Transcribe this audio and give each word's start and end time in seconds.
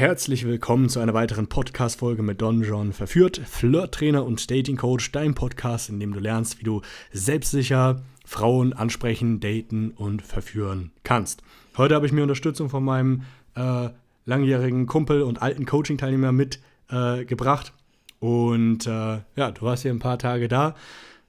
Herzlich 0.00 0.46
willkommen 0.46 0.88
zu 0.88 0.98
einer 1.00 1.12
weiteren 1.12 1.46
Podcast-Folge 1.46 2.22
mit 2.22 2.40
Don 2.40 2.62
John 2.62 2.94
Verführt, 2.94 3.36
Flirt-Trainer 3.36 4.24
und 4.24 4.50
Dating-Coach, 4.50 5.12
dein 5.12 5.34
Podcast, 5.34 5.90
in 5.90 6.00
dem 6.00 6.14
du 6.14 6.20
lernst, 6.20 6.58
wie 6.58 6.64
du 6.64 6.80
selbstsicher 7.12 8.00
Frauen 8.24 8.72
ansprechen, 8.72 9.40
daten 9.40 9.90
und 9.90 10.22
verführen 10.22 10.90
kannst. 11.04 11.42
Heute 11.76 11.94
habe 11.94 12.06
ich 12.06 12.12
mir 12.12 12.22
Unterstützung 12.22 12.70
von 12.70 12.82
meinem 12.82 13.24
äh, 13.54 13.90
langjährigen 14.24 14.86
Kumpel 14.86 15.20
und 15.20 15.42
alten 15.42 15.66
Coaching-Teilnehmer 15.66 16.32
mitgebracht. 16.32 17.74
Äh, 18.22 18.24
und 18.24 18.86
äh, 18.86 19.18
ja, 19.36 19.50
du 19.50 19.60
warst 19.60 19.82
hier 19.82 19.92
ein 19.92 19.98
paar 19.98 20.18
Tage 20.18 20.48
da. 20.48 20.76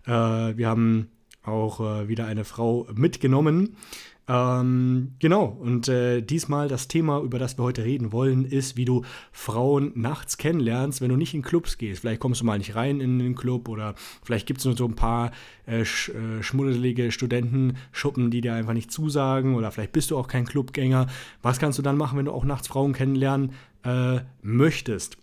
Äh, 0.06 0.56
wir 0.56 0.70
haben 0.70 1.10
auch 1.44 1.82
äh, 1.82 2.08
wieder 2.08 2.26
eine 2.26 2.46
Frau 2.46 2.88
mitgenommen. 2.94 3.76
Ähm, 4.34 5.16
genau, 5.20 5.44
und 5.60 5.90
äh, 5.90 6.22
diesmal 6.22 6.70
das 6.70 6.88
Thema, 6.88 7.20
über 7.20 7.38
das 7.38 7.58
wir 7.58 7.64
heute 7.64 7.84
reden 7.84 8.14
wollen, 8.14 8.46
ist, 8.46 8.78
wie 8.78 8.86
du 8.86 9.04
Frauen 9.34 9.92
nachts 9.96 10.38
kennenlernst, 10.38 11.02
wenn 11.02 11.10
du 11.10 11.18
nicht 11.18 11.34
in 11.34 11.42
Clubs 11.42 11.78
gehst. 11.78 12.00
Vielleicht 12.00 12.22
kommst 12.22 12.40
du 12.40 12.46
mal 12.46 12.58
nicht 12.58 12.76
rein 12.76 13.02
in 13.02 13.20
den 13.20 13.36
Club 13.36 13.68
oder 13.68 13.94
vielleicht 14.24 14.48
gibt 14.48 14.60
es 14.60 14.66
nur 14.66 14.78
so 14.78 14.86
ein 14.86 14.96
paar 14.96 15.32
äh, 15.66 15.84
sch 15.84 16.10
äh, 16.10 16.42
schmuddelige 16.42 17.12
Studentenschuppen, 17.12 18.32
die 18.32 18.40
dir 18.40 18.54
einfach 18.54 18.72
nicht 18.72 18.90
zusagen 18.90 19.56
oder 19.56 19.70
vielleicht 19.70 19.92
bist 19.92 20.12
du 20.12 20.18
auch 20.18 20.30
kein 20.30 20.46
Clubgänger. 20.46 21.08
Was 21.42 21.60
kannst 21.60 21.78
du 21.78 21.84
dann 21.84 21.98
machen, 21.98 22.18
wenn 22.18 22.26
du 22.26 22.32
auch 22.32 22.46
nachts 22.46 22.70
Frauen 22.70 22.94
kennenlernen 22.94 23.52
äh, 23.84 24.20
möchtest? 24.42 25.18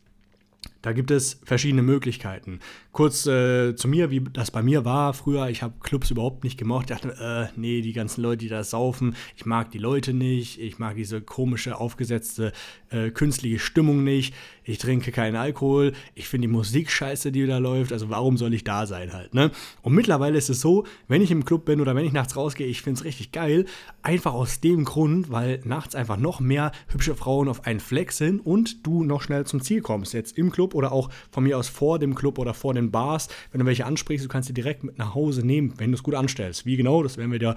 Da 0.88 0.95
gibt 0.95 1.10
es 1.10 1.38
verschiedene 1.45 1.83
Möglichkeiten. 1.83 2.60
Kurz 2.92 3.27
äh, 3.27 3.77
zu 3.77 3.88
mir, 3.88 4.10
wie 4.10 4.20
das 4.20 4.51
bei 4.51 4.62
mir 4.62 4.87
war 4.87 5.12
früher. 5.12 5.51
Ich 5.51 5.62
habe 5.62 5.74
Clubs 5.83 6.10
überhaupt 6.10 6.45
nicht 6.45 6.59
gemocht. 6.59 6.91
Ich 6.91 6.96
dachte, 6.96 7.51
äh, 7.55 7.60
nee, 7.60 7.83
die 7.83 7.92
ganzen 7.92 8.23
Leute, 8.23 8.38
die 8.38 8.48
da 8.48 8.65
saufen, 8.65 9.15
ich 9.37 9.45
mag 9.45 9.70
die 9.70 9.77
Leute 9.77 10.15
nicht. 10.15 10.59
Ich 10.59 10.79
mag 10.79 10.96
diese 10.96 11.20
komische, 11.20 11.79
aufgesetzte, 11.79 12.52
äh, 12.88 13.10
künstliche 13.10 13.59
Stimmung 13.59 14.02
nicht. 14.02 14.32
Ich 14.65 14.79
trinke 14.79 15.12
keinen 15.12 15.37
Alkohol. 15.37 15.93
Ich 16.15 16.29
finde 16.29 16.48
die 16.48 16.52
Musik 16.52 16.91
scheiße, 16.91 17.32
die 17.32 17.46
da 17.46 17.59
läuft. 17.59 17.93
Also 17.93 18.09
warum 18.09 18.37
soll 18.37 18.52
ich 18.55 18.65
da 18.65 18.87
sein 18.87 19.12
halt, 19.12 19.34
ne? 19.34 19.51
Und 19.82 19.95
mittlerweile 19.95 20.37
ist 20.37 20.51
es 20.51 20.60
so, 20.60 20.84
wenn 21.07 21.23
ich 21.23 21.30
im 21.30 21.45
Club 21.45 21.65
bin 21.65 21.80
oder 21.80 21.95
wenn 21.95 22.05
ich 22.05 22.12
nachts 22.12 22.37
rausgehe, 22.37 22.66
ich 22.66 22.82
finde 22.82 22.99
es 22.99 23.05
richtig 23.05 23.32
geil. 23.32 23.65
Einfach 24.02 24.32
aus 24.34 24.60
dem 24.60 24.84
Grund, 24.84 25.30
weil 25.30 25.60
nachts 25.65 25.95
einfach 25.95 26.16
noch 26.16 26.40
mehr 26.40 26.73
hübsche 26.88 27.15
Frauen 27.15 27.49
auf 27.49 27.66
einen 27.66 27.80
Fleck 27.80 28.12
sind 28.12 28.45
und 28.45 28.87
du 28.87 29.05
noch 29.05 29.23
schnell 29.23 29.46
zum 29.46 29.62
Ziel 29.62 29.80
kommst. 29.80 30.12
Jetzt 30.12 30.37
im 30.37 30.51
Club 30.51 30.74
oder 30.79 30.93
auch 30.93 31.10
von 31.30 31.45
mir 31.45 31.59
aus 31.59 31.68
vor 31.68 31.98
dem 31.98 32.15
Club 32.15 32.38
oder 32.38 32.54
vor 32.54 32.73
den 32.73 32.90
Bars. 32.90 33.29
Wenn 33.52 33.60
du 33.60 33.66
welche 33.66 33.84
ansprichst, 33.84 34.24
du 34.24 34.29
kannst 34.29 34.46
sie 34.46 34.54
direkt 34.54 34.84
mit 34.84 34.98
nach 34.98 35.15
Hause 35.15 35.46
nehmen, 35.46 35.74
wenn 35.76 35.90
du 35.90 35.96
es 35.96 36.02
gut 36.02 36.15
anstellst. 36.15 36.65
Wie 36.65 36.76
genau, 36.76 37.02
das 37.02 37.18
werden 37.18 37.32
wir 37.32 37.38
dir 37.38 37.57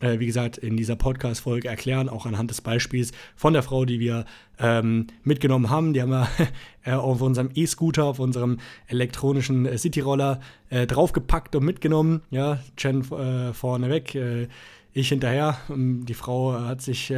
äh, 0.00 0.18
wie 0.18 0.26
gesagt, 0.26 0.58
in 0.58 0.76
dieser 0.76 0.96
Podcast-Folge 0.96 1.68
erklären, 1.68 2.08
auch 2.08 2.26
anhand 2.26 2.50
des 2.50 2.60
Beispiels 2.60 3.12
von 3.36 3.52
der 3.52 3.62
Frau, 3.62 3.84
die 3.84 4.00
wir 4.00 4.24
ähm, 4.58 5.06
mitgenommen 5.22 5.70
haben. 5.70 5.92
Die 5.92 6.02
haben 6.02 6.10
wir 6.10 6.28
äh, 6.84 6.92
auf 6.92 7.20
unserem 7.20 7.50
E-Scooter, 7.54 8.04
auf 8.04 8.18
unserem 8.18 8.58
elektronischen 8.88 9.66
äh, 9.66 9.78
Cityroller 9.78 10.40
äh, 10.70 10.86
draufgepackt 10.86 11.54
und 11.54 11.64
mitgenommen. 11.64 12.22
Ja, 12.30 12.60
Jen 12.78 13.02
äh, 13.12 13.52
vorneweg, 13.52 14.14
äh, 14.14 14.48
ich 14.92 15.10
hinterher. 15.10 15.58
Die 15.68 16.14
Frau 16.14 16.52
hat 16.52 16.82
sich 16.82 17.14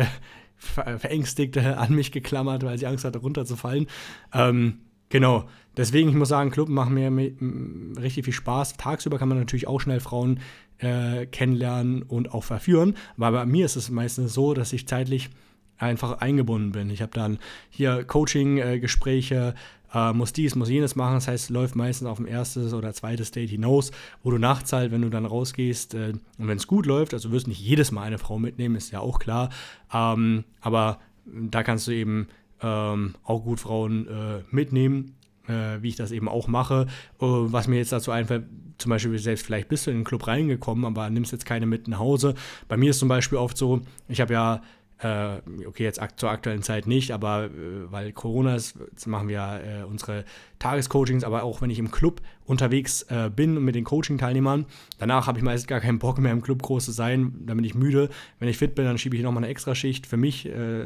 verängstigt 0.59 1.57
an 1.57 1.95
mich 1.95 2.13
geklammert, 2.13 2.65
weil 2.65 2.77
sie 2.77 2.87
Angst 2.87 3.07
hatte, 3.07 3.19
runterzufallen. 3.19 3.87
Ähm, 4.35 4.81
Genau. 5.13 5.45
Deswegen, 5.77 6.09
ich 6.09 6.15
muss 6.15 6.31
sagen, 6.31 6.51
Club 6.51 6.71
machen 6.71 6.95
mir 6.95 7.11
richtig 8.01 8.25
viel 8.25 8.33
Spaß. 8.33 8.79
Tagsüber 8.79 9.19
kann 9.19 9.29
man 9.29 9.39
natürlich 9.39 9.69
auch 9.69 9.79
schnell 9.79 10.01
Frauen 10.01 10.41
äh, 10.79 11.27
kennenlernen 11.27 12.03
und 12.03 12.33
auch 12.33 12.45
verführen. 12.45 12.95
Aber 13.19 13.31
bei 13.41 13.45
mir 13.45 13.67
ist 13.67 13.77
es 13.77 13.91
meistens 13.91 14.33
so, 14.33 14.55
dass 14.55 14.73
ich 14.73 14.89
zeitlich 14.89 15.29
einfach 15.77 16.23
eingebunden 16.23 16.73
bin. 16.73 16.89
Ich 16.89 17.03
habe 17.03 17.13
dann 17.13 17.39
hier 17.69 18.05
Coaching-Gespräche, 18.05 19.55
äh, 19.93 20.13
muss 20.15 20.33
dies, 20.33 20.55
muss 20.55 20.71
jenes 20.71 20.97
machen. 20.97 21.17
Das 21.17 21.29
heißt, 21.29 21.51
läuft 21.51 21.77
meistens 21.77 22.09
auf 22.09 22.19
ein 22.19 22.27
erstes 22.27 22.73
oder 22.73 22.95
zweites 22.95 23.33
Date 23.33 23.51
hinaus, 23.51 23.91
wo 24.23 24.31
du 24.31 24.39
nachts 24.39 24.73
halt, 24.73 24.93
wenn 24.93 25.03
du 25.03 25.11
dann 25.11 25.27
rausgehst 25.27 25.93
äh, 25.93 26.15
und 26.39 26.49
wenn 26.49 26.57
es 26.57 26.67
gut 26.67 26.87
läuft, 26.87 27.13
also 27.13 27.29
du 27.29 27.35
wirst 27.35 27.49
nicht 27.49 27.61
jedes 27.61 27.93
Mal 27.93 28.05
eine 28.05 28.17
Frau 28.17 28.39
mitnehmen, 28.39 28.77
ist 28.77 28.93
ja 28.93 29.01
auch 29.01 29.19
klar. 29.19 29.51
Ähm, 29.93 30.45
aber 30.63 31.01
da 31.27 31.63
kannst 31.63 31.87
du 31.87 31.93
eben 31.93 32.29
ähm, 32.63 33.15
auch 33.25 33.45
gut 33.45 33.61
Frauen 33.61 34.07
äh, 34.07 34.43
mitnehmen, 34.51 35.17
äh, 35.49 35.81
wie 35.81 35.89
ich 35.89 35.97
das 35.97 36.13
eben 36.13 36.29
auch 36.29 36.49
mache. 36.49 36.87
Uh, 37.21 37.53
was 37.53 37.69
mir 37.69 37.77
jetzt 37.77 37.93
dazu 37.93 38.11
einfällt, 38.11 38.45
zum 38.79 38.91
Beispiel 38.91 39.19
selbst 39.19 39.47
vielleicht 39.47 39.69
bist 39.69 39.87
du 39.87 39.91
in 39.91 39.99
den 39.99 40.05
Club 40.05 40.27
reingekommen, 40.27 40.85
aber 40.85 41.09
nimmst 41.11 41.33
jetzt 41.33 41.47
keine 41.47 41.67
mit 41.67 41.89
nach 41.89 41.99
Hause. 41.99 42.35
Bei 42.69 42.77
mir 42.77 42.91
ist 42.91 42.99
zum 42.99 43.09
Beispiel 43.09 43.39
oft 43.39 43.57
so, 43.57 43.81
ich 44.09 44.21
habe 44.21 44.33
ja 44.33 44.63
äh, 45.03 45.41
okay, 45.67 45.83
jetzt 45.83 46.01
zur 46.17 46.31
aktuellen 46.31 46.63
Zeit 46.63 46.87
nicht, 46.87 47.11
aber 47.11 47.47
äh, 47.47 47.51
weil 47.91 48.13
Corona 48.13 48.55
ist, 48.55 48.77
machen 49.07 49.29
wir 49.29 49.61
äh, 49.65 49.85
unsere 49.85 50.25
Tagescoachings, 50.61 51.25
aber 51.25 51.43
auch 51.43 51.61
wenn 51.61 51.71
ich 51.71 51.81
im 51.81 51.91
Club 51.91 52.21
unterwegs 52.45 53.03
äh, 53.11 53.29
bin 53.35 53.65
mit 53.65 53.75
den 53.75 53.85
Coaching-Teilnehmern, 53.85 54.65
danach 54.99 55.27
habe 55.27 55.39
ich 55.39 55.45
meistens 55.45 55.67
gar 55.67 55.81
keinen 55.81 55.99
Bock 55.99 56.19
mehr 56.19 56.33
im 56.33 56.41
Club 56.41 56.63
groß 56.63 56.85
zu 56.85 56.93
sein, 56.93 57.35
dann 57.47 57.57
bin 57.57 57.65
ich 57.65 57.75
müde. 57.75 58.11
Wenn 58.39 58.49
ich 58.49 58.59
fit 58.59 58.75
bin, 58.77 58.85
dann 58.85 58.97
schiebe 58.97 59.17
ich 59.17 59.23
nochmal 59.23 59.43
eine 59.43 59.51
Extraschicht 59.51 60.07
für 60.07 60.17
mich, 60.17 60.47
äh, 60.47 60.85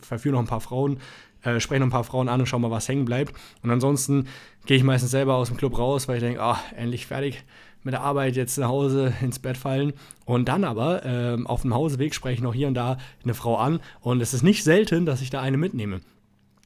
verführe 0.00 0.34
noch 0.34 0.40
ein 0.40 0.46
paar 0.46 0.62
Frauen, 0.62 0.98
äh, 1.42 1.60
spreche 1.60 1.80
noch 1.80 1.88
ein 1.88 1.90
paar 1.92 2.04
Frauen 2.04 2.28
an 2.30 2.40
und 2.40 2.46
schau 2.46 2.58
mal, 2.58 2.70
was 2.70 2.88
hängen 2.88 3.04
bleibt. 3.04 3.34
Und 3.62 3.70
ansonsten 3.70 4.26
gehe 4.64 4.78
ich 4.78 4.84
meistens 4.84 5.10
selber 5.10 5.34
aus 5.34 5.48
dem 5.48 5.58
Club 5.58 5.78
raus, 5.78 6.08
weil 6.08 6.16
ich 6.16 6.22
denke, 6.22 6.40
ah, 6.40 6.58
endlich 6.74 7.06
fertig 7.06 7.44
mit 7.86 7.94
der 7.94 8.00
Arbeit 8.00 8.34
jetzt 8.34 8.58
nach 8.58 8.68
Hause 8.68 9.14
ins 9.22 9.38
Bett 9.38 9.56
fallen. 9.56 9.92
Und 10.24 10.48
dann 10.48 10.64
aber 10.64 11.06
äh, 11.06 11.38
auf 11.44 11.62
dem 11.62 11.72
Hauseweg 11.72 12.14
spreche 12.14 12.34
ich 12.34 12.42
noch 12.42 12.52
hier 12.52 12.66
und 12.66 12.74
da 12.74 12.98
eine 13.22 13.32
Frau 13.32 13.56
an. 13.56 13.80
Und 14.00 14.20
es 14.20 14.34
ist 14.34 14.42
nicht 14.42 14.64
selten, 14.64 15.06
dass 15.06 15.22
ich 15.22 15.30
da 15.30 15.40
eine 15.40 15.56
mitnehme. 15.56 16.00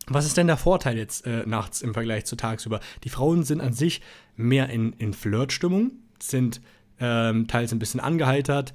Was 0.06 0.25
ist 0.25 0.38
denn 0.38 0.47
der 0.47 0.56
Vorteil 0.56 0.97
jetzt 0.97 1.26
äh, 1.26 1.44
nachts 1.47 1.82
im 1.82 1.92
Vergleich 1.92 2.25
zu 2.25 2.36
tagsüber? 2.36 2.80
Die 3.04 3.10
Frauen 3.10 3.44
sind 3.44 3.60
an 3.60 3.75
sich 3.75 4.00
mehr 4.34 4.70
in, 4.70 4.94
in 4.94 5.12
Flirtstimmung, 5.12 5.92
sind 6.19 6.62
ähm, 6.98 7.47
teils 7.47 7.70
ein 7.70 7.78
bisschen 7.78 8.00
angeheitert. 8.00 8.72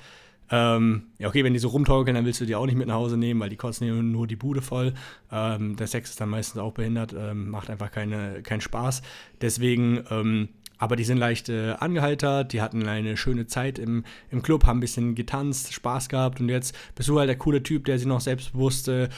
Ähm, 0.51 1.07
ja, 1.17 1.27
okay, 1.27 1.43
wenn 1.43 1.53
die 1.53 1.59
so 1.59 1.69
rumtorkeln, 1.69 2.13
dann 2.13 2.25
willst 2.25 2.41
du 2.41 2.45
die 2.45 2.55
auch 2.55 2.67
nicht 2.67 2.77
mit 2.77 2.87
nach 2.87 2.95
Hause 2.95 3.17
nehmen, 3.17 3.39
weil 3.39 3.49
die 3.49 3.55
kosten 3.55 4.11
nur 4.11 4.27
die 4.27 4.35
Bude 4.35 4.61
voll. 4.61 4.93
Ähm, 5.31 5.75
der 5.77 5.87
Sex 5.87 6.11
ist 6.11 6.21
dann 6.21 6.29
meistens 6.29 6.61
auch 6.61 6.73
behindert, 6.73 7.15
ähm, 7.17 7.49
macht 7.49 7.71
einfach 7.71 7.91
keine, 7.91 8.43
keinen 8.43 8.61
Spaß. 8.61 9.01
Deswegen 9.41 10.05
ähm, 10.11 10.49
aber 10.77 10.95
die 10.95 11.03
sind 11.03 11.17
leicht 11.17 11.49
äh, 11.49 11.71
angeheitert, 11.79 12.53
die 12.53 12.61
hatten 12.61 12.87
eine 12.87 13.17
schöne 13.17 13.47
Zeit 13.47 13.79
im, 13.79 14.03
im 14.29 14.41
Club, 14.41 14.65
haben 14.65 14.77
ein 14.77 14.81
bisschen 14.81 15.15
getanzt, 15.15 15.73
Spaß 15.73 16.09
gehabt 16.09 16.39
und 16.39 16.49
jetzt 16.49 16.75
bist 16.95 17.09
du 17.09 17.19
halt 17.19 17.29
der 17.29 17.37
coole 17.37 17.63
Typ, 17.63 17.85
der 17.85 17.99
sie 17.99 18.05
noch 18.05 18.21
selbstbewusst, 18.21 18.87
äh, 18.87 19.09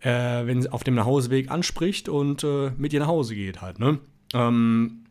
wenn 0.00 0.66
auf 0.68 0.84
dem 0.84 0.94
Nachhauseweg 0.94 1.50
anspricht 1.50 2.08
und 2.08 2.44
äh, 2.44 2.70
mit 2.76 2.92
ihr 2.92 3.00
nach 3.00 3.06
Hause 3.06 3.34
geht 3.34 3.60
halt, 3.60 3.78
ne? 3.78 3.98
Ähm, 4.34 5.02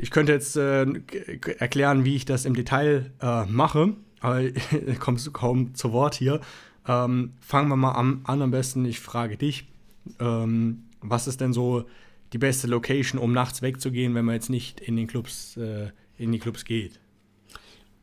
ich 0.00 0.10
könnte 0.10 0.32
jetzt 0.32 0.56
äh, 0.56 0.84
erklären, 1.58 2.04
wie 2.04 2.16
ich 2.16 2.26
das 2.26 2.44
im 2.44 2.54
Detail 2.54 3.12
äh, 3.20 3.46
mache, 3.46 3.94
aber 4.20 4.42
kommst 4.98 5.26
du 5.26 5.30
kaum 5.30 5.74
zu 5.74 5.92
Wort 5.92 6.14
hier. 6.14 6.40
Ähm, 6.86 7.32
fangen 7.40 7.68
wir 7.68 7.76
mal 7.76 7.92
an, 7.92 8.20
an, 8.24 8.42
am 8.42 8.50
besten. 8.50 8.84
Ich 8.84 9.00
frage 9.00 9.36
dich, 9.36 9.68
ähm, 10.20 10.84
was 11.00 11.28
ist 11.28 11.40
denn 11.40 11.52
so 11.52 11.84
die 12.32 12.38
beste 12.38 12.66
Location, 12.66 13.20
um 13.20 13.32
nachts 13.32 13.62
wegzugehen, 13.62 14.14
wenn 14.14 14.24
man 14.24 14.34
jetzt 14.34 14.50
nicht 14.50 14.80
in 14.80 14.96
den 14.96 15.06
Clubs, 15.06 15.56
äh, 15.56 15.90
in 16.18 16.32
die 16.32 16.38
Clubs 16.38 16.64
geht? 16.64 17.00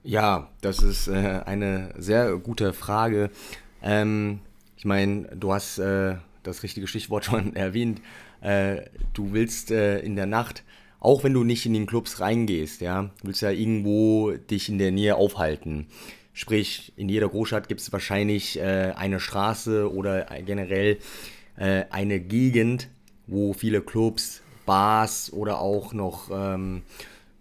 Ja, 0.04 0.50
das 0.62 0.82
ist 0.82 1.08
äh, 1.08 1.42
eine 1.46 1.94
sehr 1.98 2.38
gute 2.38 2.74
Frage. 2.74 3.32
Ähm, 3.82 4.40
ich 4.78 4.86
meine, 4.86 5.24
du 5.36 5.52
hast 5.52 5.80
äh, 5.80 6.16
das 6.44 6.64
richtige 6.64 6.88
Stichwort 6.88 7.26
schon 7.26 7.56
erwähnt. 7.56 8.02
Äh, 8.42 8.84
du 9.14 9.34
willst 9.34 9.72
äh, 9.72 10.00
in 10.00 10.16
der 10.16 10.26
Nacht, 10.26 10.64
auch 11.00 11.24
wenn 11.24 11.34
du 11.34 11.44
nicht 11.44 11.66
in 11.66 11.74
den 11.74 11.86
Clubs 11.86 12.20
reingehst, 12.20 12.82
ja, 12.82 13.10
willst 13.24 13.42
ja 13.42 13.52
irgendwo 13.52 14.32
dich 14.32 14.70
in 14.70 14.78
der 14.78 14.92
Nähe 14.92 15.16
aufhalten. 15.16 15.88
Sprich, 16.34 16.94
in 16.96 17.10
jeder 17.10 17.28
Großstadt 17.28 17.68
gibt 17.68 17.82
es 17.82 17.92
wahrscheinlich 17.92 18.58
äh, 18.60 18.94
eine 18.96 19.20
Straße 19.20 19.92
oder 19.92 20.26
generell 20.46 21.00
eine 21.62 22.22
Gegend, 22.22 22.88
wo 23.30 23.54
viele 23.54 23.82
Clubs, 23.82 24.42
Bars 24.66 25.32
oder 25.34 25.60
auch 25.60 25.94
noch 25.94 26.30
ähm, 26.32 26.84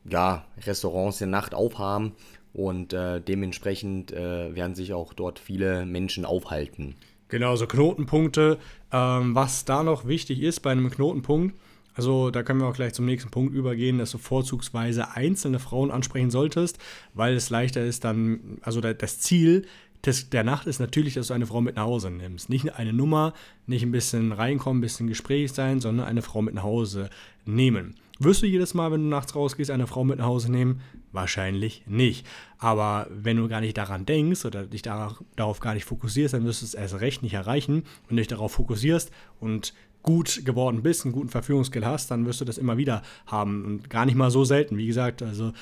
ja, 0.05 0.45
Restaurants 0.67 1.21
in 1.21 1.31
der 1.31 1.41
Nacht 1.41 1.55
aufhaben 1.55 2.13
und 2.53 2.93
äh, 2.93 3.21
dementsprechend 3.21 4.13
äh, 4.13 4.55
werden 4.55 4.75
sich 4.75 4.93
auch 4.93 5.13
dort 5.13 5.39
viele 5.39 5.85
Menschen 5.87 6.25
aufhalten. 6.25 6.95
Genau, 7.29 7.57
so 7.57 7.67
Knotenpunkte. 7.67 8.59
Ähm, 8.91 9.35
was 9.35 9.65
da 9.65 9.83
noch 9.83 10.07
wichtig 10.07 10.41
ist 10.41 10.61
bei 10.61 10.71
einem 10.71 10.91
Knotenpunkt, 10.91 11.55
also 11.99 12.31
da 12.31 12.45
können 12.45 12.61
wir 12.61 12.69
auch 12.69 12.77
gleich 12.77 12.95
zum 12.95 13.07
nächsten 13.07 13.31
Punkt 13.31 13.53
übergehen, 13.53 13.99
dass 13.99 14.13
du 14.13 14.19
vorzugsweise 14.19 15.17
einzelne 15.17 15.59
Frauen 15.59 15.91
ansprechen 15.91 16.31
solltest, 16.31 16.79
weil 17.13 17.35
es 17.35 17.51
leichter 17.51 17.85
ist 17.85 18.05
dann, 18.05 18.59
also 18.63 18.81
das 18.81 19.19
Ziel 19.19 19.67
des, 20.05 20.31
der 20.31 20.45
Nacht 20.45 20.67
ist 20.67 20.79
natürlich, 20.79 21.15
dass 21.15 21.29
du 21.29 21.35
eine 21.35 21.47
Frau 21.47 21.61
mit 21.61 21.77
nach 21.77 21.85
Hause 21.85 22.11
nimmst. 22.11 22.49
Nicht 22.49 22.75
eine 22.75 22.93
Nummer, 22.93 23.33
nicht 23.67 23.83
ein 23.83 23.91
bisschen 23.91 24.33
reinkommen, 24.33 24.79
ein 24.79 24.83
bisschen 24.83 25.09
Gespräch 25.09 25.53
sein, 25.53 25.81
sondern 25.81 26.07
eine 26.07 26.23
Frau 26.23 26.43
mit 26.43 26.55
nach 26.55 26.63
Hause 26.63 27.11
nehmen. 27.45 27.95
Wirst 28.21 28.43
du 28.43 28.47
jedes 28.47 28.75
Mal, 28.75 28.91
wenn 28.91 29.03
du 29.03 29.09
nachts 29.09 29.37
rausgehst, 29.37 29.71
eine 29.71 29.87
Frau 29.87 30.03
mit 30.03 30.19
nach 30.19 30.27
Hause 30.27 30.51
nehmen? 30.51 30.81
Wahrscheinlich 31.13 31.85
nicht. 31.87 32.27
Aber 32.59 33.07
wenn 33.11 33.37
du 33.37 33.49
gar 33.49 33.61
nicht 33.61 33.77
daran 33.77 34.07
denkst 34.07 34.45
oder 34.45 34.67
dich 34.67 34.83
darauf, 34.83 35.61
gar 35.61 35.75
nicht 35.75 35.85
fokussierst, 35.85 36.35
dann 36.35 36.45
wirst 36.45 36.63
du 36.63 36.67
es 36.67 36.75
erst 36.75 37.01
recht 37.01 37.23
nicht 37.23 37.35
erreichen. 37.35 37.85
Wenn 38.09 38.17
du 38.17 38.21
dich 38.21 38.29
darauf 38.29 38.53
fokussierst 38.53 39.13
und 39.39 39.73
gut 40.03 40.45
geworden 40.45 40.83
bist, 40.83 41.05
einen 41.05 41.13
guten 41.13 41.29
Verführungsskill 41.29 41.85
hast, 41.85 42.11
dann 42.11 42.27
wirst 42.27 42.41
du 42.41 42.45
das 42.45 42.59
immer 42.59 42.77
wieder 42.77 43.03
haben. 43.27 43.65
Und 43.65 43.91
gar 43.91 44.05
nicht 44.05 44.17
mal 44.17 44.31
so 44.31 44.45
selten. 44.45 44.79
Wie 44.79 44.87
gesagt, 44.87 45.23
also 45.23 45.53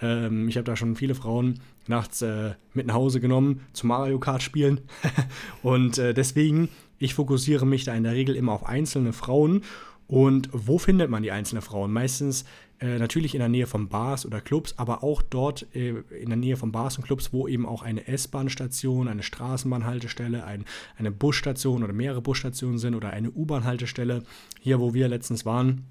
ähm, 0.00 0.48
ich 0.48 0.56
habe 0.56 0.64
da 0.64 0.76
schon 0.76 0.96
viele 0.96 1.14
Frauen 1.14 1.60
nachts 1.86 2.22
äh, 2.22 2.54
mit 2.74 2.86
nach 2.86 2.94
Hause 2.94 3.20
genommen 3.20 3.60
zum 3.72 3.88
Mario 3.88 4.18
Kart 4.18 4.42
spielen. 4.42 4.80
und 5.62 5.98
äh, 5.98 6.14
deswegen, 6.14 6.68
ich 6.98 7.14
fokussiere 7.14 7.66
mich 7.66 7.84
da 7.84 7.94
in 7.94 8.04
der 8.04 8.14
Regel 8.14 8.36
immer 8.36 8.52
auf 8.52 8.66
einzelne 8.66 9.12
Frauen 9.12 9.62
und 10.08 10.48
wo 10.52 10.78
findet 10.78 11.10
man 11.10 11.22
die 11.22 11.32
einzelnen 11.32 11.62
Frauen? 11.62 11.92
Meistens 11.92 12.44
äh, 12.78 12.98
natürlich 12.98 13.34
in 13.34 13.40
der 13.40 13.48
Nähe 13.48 13.66
von 13.66 13.88
Bars 13.88 14.24
oder 14.24 14.40
Clubs, 14.40 14.74
aber 14.76 15.02
auch 15.02 15.22
dort 15.22 15.66
äh, 15.74 16.02
in 16.20 16.28
der 16.28 16.36
Nähe 16.36 16.56
von 16.56 16.72
Bars 16.72 16.96
und 16.96 17.04
Clubs, 17.04 17.32
wo 17.32 17.48
eben 17.48 17.66
auch 17.66 17.82
eine 17.82 18.06
S-Bahn-Station, 18.06 19.08
eine 19.08 19.22
Straßenbahnhaltestelle, 19.22 20.44
ein, 20.44 20.64
eine 20.96 21.10
Busstation 21.10 21.82
oder 21.82 21.92
mehrere 21.92 22.22
Busstationen 22.22 22.78
sind 22.78 22.94
oder 22.94 23.10
eine 23.10 23.30
U-Bahn-Haltestelle. 23.30 24.22
Hier, 24.60 24.78
wo 24.78 24.94
wir 24.94 25.08
letztens 25.08 25.44
waren, 25.44 25.86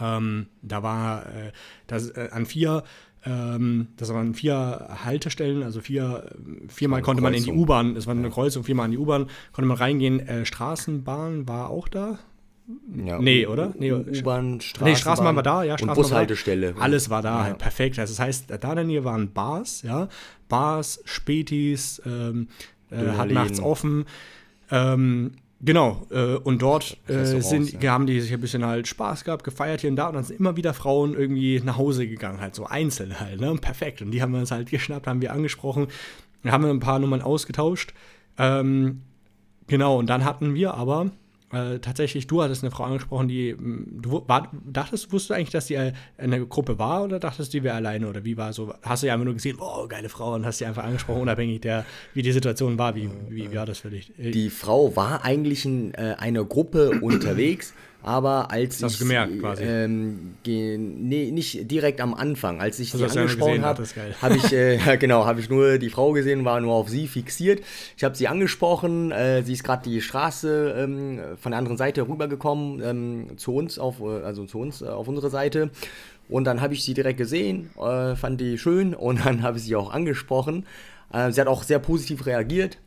ähm, 0.00 0.46
da 0.62 0.82
war 0.82 1.26
äh, 1.26 1.52
das, 1.86 2.10
äh, 2.10 2.28
an 2.32 2.46
vier 2.46 2.84
ähm, 3.24 3.88
das 3.96 4.12
waren 4.12 4.34
vier 4.34 4.98
Haltestellen, 5.04 5.62
also 5.62 5.80
vier, 5.80 6.30
viermal 6.68 7.02
konnte 7.02 7.22
man 7.22 7.34
in 7.34 7.44
die 7.44 7.52
U-Bahn, 7.52 7.96
es 7.96 8.06
war 8.06 8.14
eine 8.14 8.30
Kreuzung, 8.30 8.64
viermal 8.64 8.86
in 8.86 8.92
die 8.92 8.98
U-Bahn, 8.98 9.26
konnte 9.52 9.68
man 9.68 9.76
reingehen. 9.76 10.20
Äh, 10.20 10.44
Straßenbahn 10.46 11.48
war 11.48 11.70
auch 11.70 11.88
da, 11.88 12.18
ja, 13.02 13.18
nee, 13.18 13.46
oder? 13.46 13.72
Nee, 13.78 13.92
U-Bahn, 13.92 14.60
Straßenbahn. 14.60 14.92
Nee, 14.92 14.96
Straßenbahn 14.96 15.36
war 15.36 15.42
da, 15.42 15.62
ja. 15.62 15.74
Straßenbahn 15.74 15.96
und 15.96 16.02
Bushaltestelle. 16.02 16.76
War, 16.76 16.82
alles 16.82 17.08
war 17.08 17.22
da, 17.22 17.38
ja. 17.38 17.44
halt 17.44 17.58
perfekt. 17.58 17.98
Also 17.98 18.12
das 18.12 18.20
heißt, 18.20 18.50
da 18.60 18.70
in 18.70 18.76
der 18.76 18.84
Nähe 18.84 19.04
waren 19.04 19.32
Bars, 19.32 19.82
ja. 19.82 20.08
Bars, 20.48 21.00
Spätis, 21.04 22.02
ähm, 22.04 22.48
äh, 22.90 23.16
hat 23.16 23.30
nachts 23.30 23.60
offen. 23.60 24.04
Ähm, 24.70 25.32
genau, 25.60 26.06
äh, 26.10 26.34
und 26.34 26.62
dort 26.62 26.96
äh, 27.08 27.24
sind, 27.40 27.82
ja. 27.82 27.92
haben 27.92 28.06
die 28.06 28.20
sich 28.20 28.32
ein 28.32 28.40
bisschen 28.40 28.64
halt 28.64 28.88
Spaß 28.88 29.24
gehabt, 29.24 29.44
gefeiert 29.44 29.80
hier 29.80 29.90
und 29.90 29.96
da 29.96 30.08
und 30.08 30.14
dann 30.14 30.24
sind 30.24 30.38
immer 30.38 30.56
wieder 30.56 30.74
Frauen 30.74 31.14
irgendwie 31.14 31.60
nach 31.60 31.76
Hause 31.76 32.06
gegangen, 32.06 32.40
halt 32.40 32.54
so 32.54 32.66
einzeln 32.66 33.20
halt, 33.20 33.40
ne? 33.40 33.54
Perfekt. 33.60 34.02
Und 34.02 34.10
die 34.10 34.22
haben 34.22 34.32
wir 34.32 34.40
uns 34.40 34.50
halt 34.50 34.70
geschnappt, 34.70 35.06
haben 35.06 35.20
wir 35.20 35.32
angesprochen, 35.32 35.88
haben 36.46 36.64
wir 36.64 36.70
ein 36.70 36.80
paar 36.80 36.98
Nummern 36.98 37.22
ausgetauscht. 37.22 37.92
Ähm, 38.38 39.02
genau, 39.66 39.98
und 39.98 40.08
dann 40.08 40.24
hatten 40.24 40.54
wir 40.54 40.74
aber 40.74 41.10
äh, 41.52 41.78
tatsächlich, 41.78 42.26
du 42.26 42.42
hattest 42.42 42.62
eine 42.62 42.70
Frau 42.70 42.84
angesprochen, 42.84 43.28
die, 43.28 43.54
mm, 43.54 44.02
du 44.02 44.22
war, 44.26 44.50
dachtest, 44.66 45.12
wusstest 45.12 45.30
du 45.30 45.34
eigentlich, 45.34 45.50
dass 45.50 45.70
äh, 45.70 45.92
in 46.18 46.30
der 46.30 46.40
Gruppe 46.40 46.78
war 46.78 47.04
oder 47.04 47.18
dachtest 47.18 47.52
du, 47.52 47.58
die 47.58 47.64
wäre 47.64 47.76
alleine 47.76 48.08
oder 48.08 48.24
wie 48.24 48.36
war 48.36 48.52
so? 48.52 48.74
Hast 48.82 49.02
du 49.02 49.06
ja 49.06 49.14
einfach 49.14 49.24
nur 49.24 49.34
gesehen, 49.34 49.56
oh, 49.60 49.86
geile 49.88 50.08
Frau 50.08 50.34
und 50.34 50.44
hast 50.44 50.58
sie 50.58 50.66
einfach 50.66 50.84
angesprochen, 50.84 51.22
unabhängig 51.22 51.60
der, 51.60 51.86
wie 52.14 52.22
die 52.22 52.32
Situation 52.32 52.78
war, 52.78 52.94
wie, 52.94 53.08
wie, 53.28 53.50
wie 53.50 53.56
war 53.56 53.66
das 53.66 53.78
für 53.78 53.90
dich? 53.90 54.12
Die 54.18 54.50
Frau 54.50 54.94
war 54.94 55.24
eigentlich 55.24 55.64
in 55.64 55.94
äh, 55.94 56.16
einer 56.18 56.44
Gruppe 56.44 56.90
unterwegs 57.00 57.72
aber 58.08 58.50
als 58.50 58.78
das 58.78 58.94
ich 58.94 58.98
gemerkt 59.00 59.38
quasi. 59.38 59.62
Ähm, 59.62 60.34
nee, 60.46 61.30
nicht 61.30 61.70
direkt 61.70 62.00
am 62.00 62.14
Anfang, 62.14 62.58
als 62.58 62.78
ich 62.78 62.94
also 62.94 63.06
sie 63.06 63.18
angesprochen 63.18 63.62
habe, 63.62 63.84
habe 64.22 64.36
ich 64.36 64.50
äh, 64.50 64.78
genau, 64.98 65.26
habe 65.26 65.40
ich 65.40 65.50
nur 65.50 65.76
die 65.76 65.90
Frau 65.90 66.12
gesehen, 66.12 66.46
war 66.46 66.58
nur 66.62 66.72
auf 66.72 66.88
sie 66.88 67.06
fixiert. 67.06 67.62
Ich 67.98 68.04
habe 68.04 68.16
sie 68.16 68.26
angesprochen, 68.26 69.12
äh, 69.12 69.42
sie 69.42 69.52
ist 69.52 69.62
gerade 69.62 69.82
die 69.82 70.00
Straße 70.00 70.74
ähm, 70.78 71.20
von 71.36 71.52
der 71.52 71.58
anderen 71.58 71.76
Seite 71.76 72.08
rübergekommen 72.08 72.80
ähm, 72.82 73.36
zu 73.36 73.54
uns 73.54 73.78
auf 73.78 74.00
äh, 74.00 74.22
also 74.24 74.46
zu 74.46 74.58
uns 74.58 74.80
äh, 74.80 74.86
auf 74.86 75.06
unsere 75.06 75.28
Seite 75.28 75.70
und 76.30 76.44
dann 76.44 76.62
habe 76.62 76.72
ich 76.72 76.84
sie 76.84 76.94
direkt 76.94 77.18
gesehen, 77.18 77.68
äh, 77.78 78.16
fand 78.16 78.40
die 78.40 78.56
schön 78.56 78.94
und 78.94 79.26
dann 79.26 79.42
habe 79.42 79.58
ich 79.58 79.64
sie 79.64 79.76
auch 79.76 79.92
angesprochen. 79.92 80.64
Äh, 81.12 81.30
sie 81.32 81.42
hat 81.42 81.48
auch 81.48 81.62
sehr 81.62 81.78
positiv 81.78 82.24
reagiert 82.24 82.78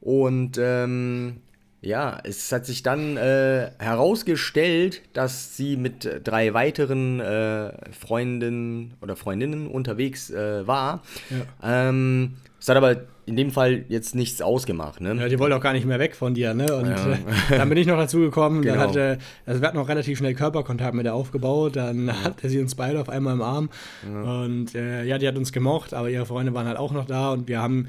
und 0.00 0.58
ähm, 0.60 1.36
ja, 1.84 2.18
es 2.24 2.50
hat 2.50 2.64
sich 2.64 2.82
dann 2.82 3.16
äh, 3.16 3.70
herausgestellt, 3.78 5.02
dass 5.12 5.56
sie 5.56 5.76
mit 5.76 6.08
drei 6.24 6.54
weiteren 6.54 7.20
äh, 7.20 7.72
Freundinnen 7.92 8.94
oder 9.02 9.16
Freundinnen 9.16 9.66
unterwegs 9.66 10.30
äh, 10.30 10.66
war. 10.66 11.02
Ja. 11.30 11.88
Ähm, 11.88 12.36
es 12.58 12.68
hat 12.70 12.78
aber 12.78 13.02
in 13.26 13.36
dem 13.36 13.50
Fall 13.50 13.84
jetzt 13.88 14.14
nichts 14.14 14.40
ausgemacht. 14.40 15.02
Ne? 15.02 15.14
Ja, 15.14 15.28
die 15.28 15.38
wollte 15.38 15.56
auch 15.56 15.60
gar 15.60 15.74
nicht 15.74 15.84
mehr 15.84 15.98
weg 15.98 16.16
von 16.16 16.32
dir. 16.32 16.54
Ne? 16.54 16.74
Und 16.74 16.88
ja. 16.88 17.12
Äh, 17.12 17.18
dann 17.58 17.68
bin 17.68 17.76
ich 17.76 17.86
noch 17.86 17.98
dazu 17.98 18.20
gekommen. 18.20 18.62
Genau. 18.62 18.76
Dann 18.76 18.88
hatte, 18.88 19.18
also 19.44 19.60
wir 19.60 19.68
hatten 19.68 19.76
noch 19.76 19.88
relativ 19.88 20.16
schnell 20.16 20.34
Körperkontakt 20.34 20.94
mit 20.94 21.04
der 21.04 21.14
aufgebaut. 21.14 21.76
Dann 21.76 22.06
ja. 22.06 22.24
hatte 22.24 22.48
sie 22.48 22.60
uns 22.60 22.74
beide 22.74 22.98
auf 23.00 23.10
einmal 23.10 23.34
im 23.34 23.42
Arm. 23.42 23.68
Und 24.04 24.74
äh, 24.74 25.04
ja, 25.04 25.18
die 25.18 25.28
hat 25.28 25.36
uns 25.36 25.52
gemocht, 25.52 25.92
aber 25.92 26.08
ihre 26.08 26.24
Freunde 26.24 26.54
waren 26.54 26.66
halt 26.66 26.78
auch 26.78 26.92
noch 26.92 27.04
da. 27.04 27.32
Und 27.32 27.48
wir 27.48 27.60
haben 27.60 27.88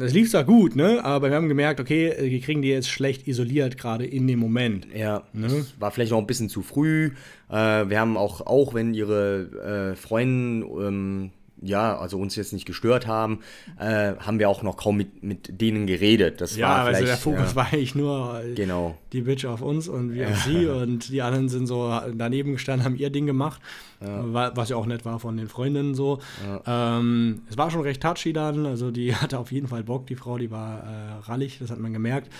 es 0.00 0.14
lief 0.14 0.30
zwar 0.30 0.44
gut, 0.44 0.74
ne? 0.74 1.04
Aber 1.04 1.28
wir 1.28 1.36
haben 1.36 1.48
gemerkt, 1.48 1.80
okay, 1.80 2.14
wir 2.18 2.40
kriegen 2.40 2.62
die 2.62 2.68
jetzt 2.68 2.88
schlecht 2.88 3.28
isoliert, 3.28 3.76
gerade 3.76 4.06
in 4.06 4.26
dem 4.26 4.38
Moment. 4.38 4.86
Ja, 4.94 5.24
ne? 5.32 5.66
war 5.78 5.90
vielleicht 5.90 6.12
noch 6.12 6.18
ein 6.18 6.26
bisschen 6.26 6.48
zu 6.48 6.62
früh. 6.62 7.12
Äh, 7.50 7.54
wir 7.54 8.00
haben 8.00 8.16
auch, 8.16 8.46
auch 8.46 8.72
wenn 8.72 8.94
ihre 8.94 9.92
äh, 9.92 9.96
Freundin 9.96 10.62
ähm, 10.62 11.30
ja, 11.62 11.96
also 11.98 12.18
uns 12.18 12.36
jetzt 12.36 12.52
nicht 12.52 12.66
gestört 12.66 13.06
haben, 13.06 13.40
äh, 13.78 14.14
haben 14.18 14.38
wir 14.38 14.48
auch 14.48 14.62
noch 14.62 14.76
kaum 14.76 14.96
mit, 14.96 15.22
mit 15.22 15.60
denen 15.60 15.86
geredet. 15.86 16.40
Das 16.40 16.56
ja, 16.56 16.68
war 16.68 16.84
also 16.86 17.04
der 17.04 17.16
Fokus 17.16 17.50
ja, 17.50 17.56
war 17.56 17.66
eigentlich 17.66 17.94
nur 17.94 18.42
genau. 18.54 18.96
die 19.12 19.22
Bitch 19.22 19.44
auf 19.44 19.62
uns 19.62 19.88
und 19.88 20.14
wir 20.14 20.28
auf 20.28 20.42
sie 20.44 20.66
und 20.66 21.08
die 21.10 21.22
anderen 21.22 21.48
sind 21.48 21.66
so 21.66 22.00
daneben 22.14 22.52
gestanden, 22.52 22.84
haben 22.84 22.96
ihr 22.96 23.10
Ding 23.10 23.26
gemacht, 23.26 23.60
ja. 24.00 24.54
was 24.54 24.68
ja 24.70 24.76
auch 24.76 24.86
nett 24.86 25.04
war 25.04 25.18
von 25.18 25.36
den 25.36 25.48
Freundinnen 25.48 25.94
so. 25.94 26.20
Ähm, 26.66 27.42
es 27.50 27.58
war 27.58 27.70
schon 27.70 27.82
recht 27.82 28.02
touchy 28.02 28.32
dann, 28.32 28.66
also 28.66 28.90
die 28.90 29.14
hatte 29.16 29.38
auf 29.38 29.52
jeden 29.52 29.68
Fall 29.68 29.84
Bock, 29.84 30.06
die 30.06 30.16
Frau, 30.16 30.38
die 30.38 30.50
war 30.50 30.82
äh, 30.82 31.28
rallig, 31.28 31.58
das 31.58 31.70
hat 31.70 31.78
man 31.78 31.92
gemerkt. 31.92 32.30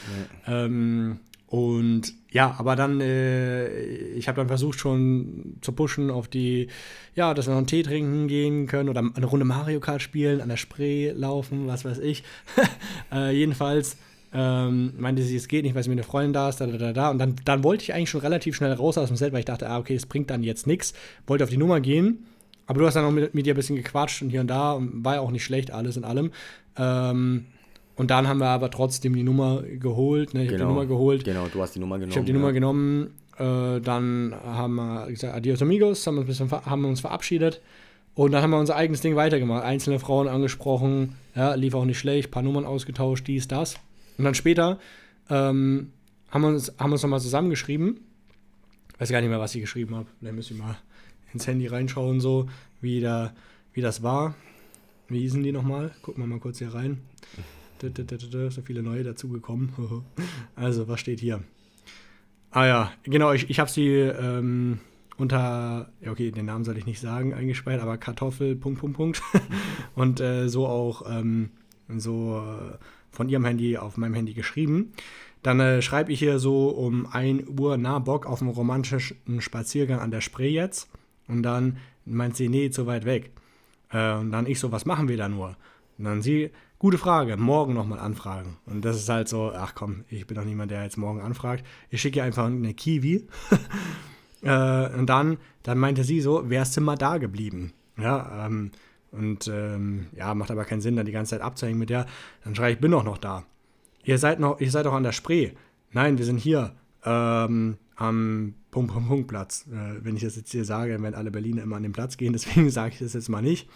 Ähm, 0.47 1.21
und 1.51 2.15
ja, 2.31 2.55
aber 2.59 2.77
dann, 2.77 3.01
äh, 3.01 3.69
ich 4.13 4.29
habe 4.29 4.37
dann 4.37 4.47
versucht 4.47 4.79
schon 4.79 5.57
zu 5.61 5.73
pushen 5.73 6.09
auf 6.09 6.29
die, 6.29 6.69
ja, 7.17 7.35
dass 7.35 7.49
wir 7.49 7.51
noch 7.51 7.59
einen 7.59 7.67
Tee 7.67 7.83
trinken 7.83 8.29
gehen 8.29 8.69
können 8.69 8.89
oder 8.89 9.01
eine 9.01 9.27
Runde 9.27 9.45
Mario 9.45 9.81
Kart 9.81 10.01
spielen, 10.01 10.41
an 10.41 10.49
der 10.49 10.57
Spree 10.57 11.11
laufen, 11.11 11.67
was 11.67 11.85
weiß 11.85 11.99
ich. 11.99 12.23
äh, 13.13 13.35
jedenfalls 13.35 13.97
ähm, 14.33 14.93
meinte 14.97 15.23
sie, 15.25 15.35
es 15.35 15.49
geht 15.49 15.65
nicht, 15.65 15.75
weil 15.75 15.83
sie 15.83 15.89
mit 15.89 15.99
einer 15.99 16.07
Freundin 16.07 16.33
da 16.33 16.49
ist, 16.49 16.61
da, 16.61 16.69
da, 16.69 16.79
da, 16.79 16.93
da. 16.93 17.11
Und 17.11 17.19
dann, 17.19 17.35
dann 17.45 17.65
wollte 17.65 17.83
ich 17.83 17.95
eigentlich 17.95 18.11
schon 18.11 18.21
relativ 18.21 18.55
schnell 18.55 18.73
raus 18.73 18.97
aus 18.97 19.09
dem 19.09 19.17
Set, 19.17 19.33
weil 19.33 19.41
ich 19.41 19.45
dachte, 19.45 19.69
ah, 19.69 19.79
okay, 19.79 19.97
es 19.97 20.07
bringt 20.07 20.31
dann 20.31 20.45
jetzt 20.45 20.69
nichts. 20.69 20.95
Wollte 21.27 21.43
auf 21.43 21.51
die 21.51 21.57
Nummer 21.57 21.81
gehen. 21.81 22.27
Aber 22.69 22.79
du 22.79 22.87
hast 22.87 22.95
dann 22.95 23.05
auch 23.05 23.11
mit, 23.11 23.35
mit 23.35 23.45
ihr 23.49 23.55
ein 23.55 23.57
bisschen 23.57 23.75
gequatscht 23.75 24.23
und 24.23 24.31
hier 24.31 24.43
und 24.43 24.47
da 24.47 24.71
und 24.75 25.05
war 25.05 25.17
ja 25.17 25.21
auch 25.21 25.33
nicht 25.33 25.45
schlecht, 25.45 25.73
alles 25.73 25.97
in 25.97 26.05
allem. 26.05 26.31
Ähm, 26.77 27.47
und 28.01 28.11
dann 28.11 28.27
haben 28.27 28.39
wir 28.39 28.47
aber 28.47 28.71
trotzdem 28.71 29.15
die 29.15 29.23
Nummer 29.23 29.61
geholt. 29.61 30.33
Ne? 30.33 30.45
Ich 30.45 30.49
genau, 30.49 30.61
habe 30.61 30.73
die 30.73 30.75
Nummer 30.75 30.87
geholt. 30.87 31.23
Genau, 31.23 31.49
du 31.49 31.61
hast 31.61 31.75
die 31.75 31.81
Nummer 31.81 31.99
genommen. 31.99 32.13
Ich 32.13 32.17
habe 32.17 32.25
die 32.25 32.33
ja. 32.33 32.39
Nummer 32.39 32.53
genommen. 32.55 33.11
Äh, 33.37 33.79
dann 33.83 34.35
haben 34.43 34.77
wir 34.77 35.07
gesagt, 35.09 35.35
adios 35.35 35.61
amigos, 35.61 36.07
haben, 36.07 36.17
uns, 36.17 36.41
haben 36.41 36.85
uns 36.87 37.01
verabschiedet. 37.01 37.61
Und 38.15 38.33
dann 38.33 38.43
haben 38.43 38.53
wir 38.53 38.59
unser 38.59 38.77
eigenes 38.77 39.03
Ding 39.03 39.17
weitergemacht. 39.17 39.65
Einzelne 39.65 39.99
Frauen 39.99 40.29
angesprochen, 40.29 41.17
ja, 41.35 41.53
lief 41.57 41.75
auch 41.75 41.85
nicht 41.85 41.99
schlecht, 41.99 42.31
paar 42.31 42.43
Nummern 42.43 42.65
ausgetauscht, 42.65 43.27
dies, 43.27 43.49
das. 43.49 43.75
Und 44.17 44.25
dann 44.25 44.35
später 44.35 44.79
ähm, 45.29 45.93
haben 46.31 46.41
wir 46.41 46.49
uns, 46.49 46.73
haben 46.79 46.93
uns 46.93 47.03
nochmal 47.03 47.21
zusammengeschrieben. 47.21 48.01
Weiß 48.99 49.11
gar 49.11 49.21
nicht 49.21 49.29
mehr, 49.29 49.41
was 49.41 49.55
ich 49.55 49.61
geschrieben 49.61 49.95
habe. 49.95 50.07
Da 50.23 50.33
müssen 50.33 50.57
wir 50.57 50.65
mal 50.65 50.79
ins 51.35 51.47
Handy 51.47 51.67
reinschauen, 51.67 52.23
so 52.23 52.49
wie, 52.81 53.03
da, 53.03 53.35
wie 53.75 53.83
das 53.83 54.03
war. 54.03 54.37
Wie 55.09 55.21
hießen 55.21 55.43
die 55.43 55.53
nochmal? 55.53 55.91
Gucken 56.01 56.23
wir 56.23 56.27
mal 56.27 56.41
kurz 56.41 56.61
hier 56.61 56.73
rein. 56.73 57.03
So 57.81 58.63
viele 58.63 58.83
neue 58.83 59.03
dazugekommen. 59.03 59.73
also, 60.57 60.89
was 60.89 61.01
steht 61.01 61.21
hier? 61.21 61.43
Ah 62.51 62.67
ja, 62.67 62.93
genau, 63.05 63.33
ich, 63.33 63.49
ich 63.49 63.61
habe 63.61 63.71
sie 63.71 63.89
ähm, 63.89 64.81
unter, 65.17 65.93
ja 66.01 66.11
okay, 66.11 66.31
den 66.31 66.47
Namen 66.47 66.65
soll 66.65 66.77
ich 66.79 66.87
nicht 66.87 67.01
sagen, 67.01 67.33
eingespeichert, 67.33 67.83
aber 67.83 67.97
Kartoffel, 67.97 68.57
Punkt, 68.57 68.81
Punkt, 68.81 68.97
Punkt. 68.97 69.23
Und 69.95 70.21
äh, 70.21 70.49
so 70.49 70.67
auch 70.67 71.03
ähm, 71.09 71.51
so 71.89 72.39
äh, 72.39 72.77
von 73.11 73.29
ihrem 73.29 73.45
Handy 73.45 73.77
auf 73.77 73.97
meinem 73.97 74.15
Handy 74.15 74.35
geschrieben. 74.35 74.93
Dann 75.43 75.61
äh, 75.61 75.83
schreibe 75.83 76.13
ich 76.13 76.19
hier 76.19 76.39
so 76.39 76.69
um 76.69 77.07
1 77.07 77.49
Uhr, 77.59 77.77
na, 77.77 77.99
Bock 77.99 78.27
auf 78.27 78.43
einen 78.43 78.51
romantischen 78.51 79.41
Spaziergang 79.41 80.01
an 80.01 80.11
der 80.11 80.21
Spree 80.21 80.51
jetzt. 80.51 80.91
Und 81.29 81.43
dann 81.43 81.79
meint 82.05 82.37
sie, 82.37 82.49
nee, 82.49 82.71
zu 82.71 82.87
weit 82.87 83.05
weg. 83.05 83.31
Äh, 83.91 84.15
und 84.15 84.33
dann 84.33 84.47
ich 84.47 84.59
so, 84.59 84.73
was 84.73 84.87
machen 84.87 85.09
wir 85.09 85.17
da 85.17 85.29
nur? 85.29 85.57
Und 85.99 86.05
dann 86.05 86.23
sie, 86.23 86.51
Gute 86.81 86.97
Frage, 86.97 87.37
morgen 87.37 87.75
nochmal 87.75 87.99
anfragen. 87.99 88.57
Und 88.65 88.87
das 88.87 88.97
ist 88.97 89.11
halt 89.11 89.29
so, 89.29 89.53
ach 89.55 89.75
komm, 89.75 90.05
ich 90.09 90.27
bin 90.27 90.35
doch 90.35 90.47
niemand, 90.47 90.71
der 90.71 90.83
jetzt 90.83 90.97
morgen 90.97 91.21
anfragt. 91.21 91.63
Ich 91.91 92.01
schicke 92.01 92.23
einfach 92.23 92.47
eine 92.47 92.73
Kiwi. 92.73 93.29
äh, 94.43 94.89
und 94.99 95.05
dann, 95.05 95.37
dann 95.63 95.77
meinte 95.77 96.05
sie 96.05 96.23
so, 96.23 96.49
wärst 96.49 96.79
du 96.79 96.81
mal 96.81 96.97
da 96.97 97.19
geblieben. 97.19 97.75
Ja, 97.99 98.47
ähm, 98.47 98.71
und 99.13 99.47
ähm, 99.49 100.07
ja, 100.17 100.35
macht 100.35 100.51
aber 100.51 100.65
keinen 100.65 100.81
Sinn, 100.81 100.97
dann 100.97 101.05
die 101.05 101.13
ganze 101.13 101.33
Zeit 101.33 101.43
abzuhängen 101.43 101.79
mit 101.79 101.91
der. 101.91 102.07
Dann 102.45 102.55
schreibe 102.55 102.73
ich, 102.73 102.81
bin 102.81 102.93
doch 102.93 103.05
noch 103.05 103.19
da. 103.19 103.45
Ihr 104.03 104.17
seid 104.17 104.41
noch, 104.41 104.59
ihr 104.59 104.71
seid 104.71 104.87
doch 104.87 104.95
an 104.95 105.03
der 105.03 105.13
Spree. 105.13 105.51
Nein, 105.93 106.17
wir 106.17 106.25
sind 106.25 106.39
hier 106.39 106.75
ähm, 107.05 107.77
am 107.95 108.55
Punkt, 108.71 108.91
Punkt, 108.91 109.07
Punkt 109.07 109.29
Platz. 109.29 109.67
Äh, 109.71 110.03
wenn 110.03 110.17
ich 110.17 110.23
das 110.23 110.35
jetzt 110.35 110.51
hier 110.51 110.65
sage, 110.65 110.99
werden 111.03 111.15
alle 111.15 111.31
Berliner 111.31 111.63
immer 111.63 111.77
an 111.77 111.83
den 111.83 111.93
Platz 111.93 112.17
gehen, 112.17 112.33
deswegen 112.33 112.71
sage 112.71 112.95
ich 112.95 113.01
das 113.01 113.13
jetzt 113.13 113.29
mal 113.29 113.43
nicht. 113.43 113.69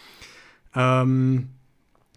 Ähm, 0.74 1.50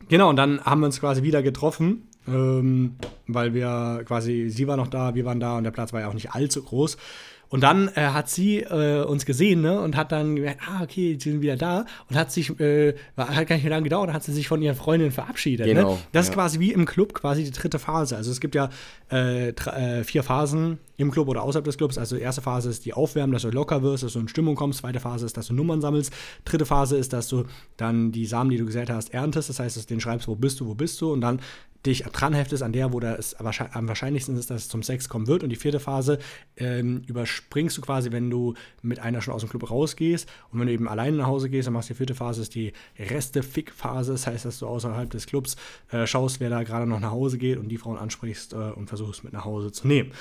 genau, 0.09 0.29
und 0.29 0.35
dann 0.35 0.61
haben 0.63 0.81
wir 0.81 0.85
uns 0.85 0.99
quasi 0.99 1.23
wieder 1.23 1.41
getroffen, 1.43 2.07
ähm, 2.27 2.95
weil 3.27 3.53
wir 3.53 4.03
quasi, 4.05 4.49
sie 4.49 4.67
war 4.67 4.77
noch 4.77 4.87
da, 4.87 5.15
wir 5.15 5.25
waren 5.25 5.39
da 5.39 5.57
und 5.57 5.63
der 5.63 5.71
Platz 5.71 5.93
war 5.93 6.01
ja 6.01 6.07
auch 6.07 6.13
nicht 6.13 6.31
allzu 6.31 6.63
groß. 6.63 6.97
Und 7.49 7.61
dann 7.61 7.89
äh, 7.89 8.07
hat 8.07 8.29
sie 8.29 8.59
äh, 8.59 9.03
uns 9.03 9.25
gesehen 9.25 9.61
ne, 9.61 9.79
und 9.79 9.95
hat 9.95 10.11
dann 10.11 10.35
gemerkt, 10.35 10.61
ah, 10.67 10.83
okay, 10.83 11.17
sie 11.19 11.31
sind 11.31 11.41
wieder 11.41 11.55
da 11.55 11.85
und 12.09 12.17
hat 12.17 12.31
sich, 12.31 12.59
äh, 12.59 12.93
hat 13.17 13.47
gar 13.47 13.55
nicht 13.55 13.63
mehr 13.63 13.71
lange 13.71 13.83
gedauert, 13.83 14.11
hat 14.11 14.23
sie 14.23 14.33
sich 14.33 14.47
von 14.47 14.61
ihren 14.61 14.75
Freundinnen 14.75 15.11
verabschiedet. 15.11 15.65
Ne? 15.67 15.73
Genau, 15.73 15.93
ne? 15.93 15.99
Das 16.11 16.27
ja. 16.27 16.31
ist 16.31 16.35
quasi 16.35 16.59
wie 16.59 16.73
im 16.73 16.85
Club 16.85 17.13
quasi 17.13 17.43
die 17.43 17.51
dritte 17.51 17.79
Phase. 17.79 18.17
Also 18.17 18.31
es 18.31 18.39
gibt 18.39 18.55
ja 18.55 18.69
äh, 19.11 19.49
äh, 19.49 20.03
vier 20.03 20.23
Phasen 20.23 20.79
im 20.97 21.11
Club 21.11 21.29
oder 21.29 21.43
außerhalb 21.43 21.63
des 21.63 21.77
Clubs. 21.77 21.97
Also 21.97 22.17
erste 22.17 22.41
Phase 22.41 22.69
ist 22.69 22.85
die 22.85 22.93
Aufwärmen, 22.93 23.31
dass 23.31 23.43
du 23.43 23.49
locker 23.49 23.81
wirst, 23.83 24.03
dass 24.03 24.13
du 24.13 24.19
in 24.19 24.27
Stimmung 24.27 24.55
kommst. 24.55 24.79
Zweite 24.79 24.99
Phase 24.99 25.25
ist, 25.25 25.37
dass 25.37 25.47
du 25.47 25.53
Nummern 25.53 25.79
sammelst. 25.79 26.11
Dritte 26.43 26.65
Phase 26.65 26.97
ist, 26.97 27.13
dass 27.13 27.27
du 27.27 27.45
dann 27.77 28.11
die 28.11 28.25
Samen, 28.25 28.49
die 28.49 28.57
du 28.57 28.65
gesät 28.65 28.89
hast, 28.89 29.13
erntest. 29.13 29.49
Das 29.49 29.59
heißt, 29.59 29.77
dass 29.77 29.85
du 29.85 29.93
den 29.93 30.01
schreibst, 30.01 30.27
wo 30.27 30.35
bist 30.35 30.59
du, 30.59 30.67
wo 30.67 30.73
bist 30.73 30.99
du. 30.99 31.13
Und 31.13 31.21
dann 31.21 31.39
dich 31.87 32.03
dran 32.03 32.33
heftest 32.33 32.61
an 32.61 32.73
der, 32.73 32.93
wo 32.93 32.99
es 32.99 33.33
am 33.35 33.87
wahrscheinlichsten 33.87 34.37
ist, 34.37 34.49
dass 34.49 34.63
es 34.63 34.69
zum 34.69 34.83
Sex 34.83 35.09
kommen 35.09 35.27
wird. 35.27 35.43
Und 35.43 35.49
die 35.49 35.55
vierte 35.55 35.79
Phase 35.79 36.19
ähm, 36.57 37.01
überspringst 37.07 37.77
du 37.77 37.81
quasi, 37.81 38.11
wenn 38.11 38.29
du 38.29 38.53
mit 38.81 38.99
einer 38.99 39.21
schon 39.21 39.33
aus 39.33 39.41
dem 39.41 39.49
Club 39.49 39.69
rausgehst. 39.69 40.29
Und 40.51 40.59
wenn 40.59 40.67
du 40.67 40.73
eben 40.73 40.87
alleine 40.87 41.17
nach 41.17 41.27
Hause 41.27 41.49
gehst, 41.49 41.67
dann 41.67 41.73
machst 41.73 41.89
du 41.89 41.93
die 41.93 41.97
vierte 41.97 42.15
Phase, 42.15 42.41
ist 42.41 42.55
die 42.55 42.73
Reste-Fick-Phase. 42.99 44.11
Das 44.11 44.27
heißt, 44.27 44.45
dass 44.45 44.59
du 44.59 44.67
außerhalb 44.67 45.09
des 45.09 45.25
Clubs 45.25 45.55
äh, 45.91 46.05
schaust, 46.05 46.39
wer 46.39 46.49
da 46.49 46.63
gerade 46.63 46.85
noch 46.85 46.99
nach 46.99 47.11
Hause 47.11 47.37
geht 47.37 47.57
und 47.57 47.69
die 47.69 47.77
Frauen 47.77 47.97
ansprichst 47.97 48.53
äh, 48.53 48.55
und 48.55 48.87
versuchst 48.87 49.23
mit 49.23 49.33
nach 49.33 49.45
Hause 49.45 49.71
zu 49.71 49.87
nehmen. 49.87 50.11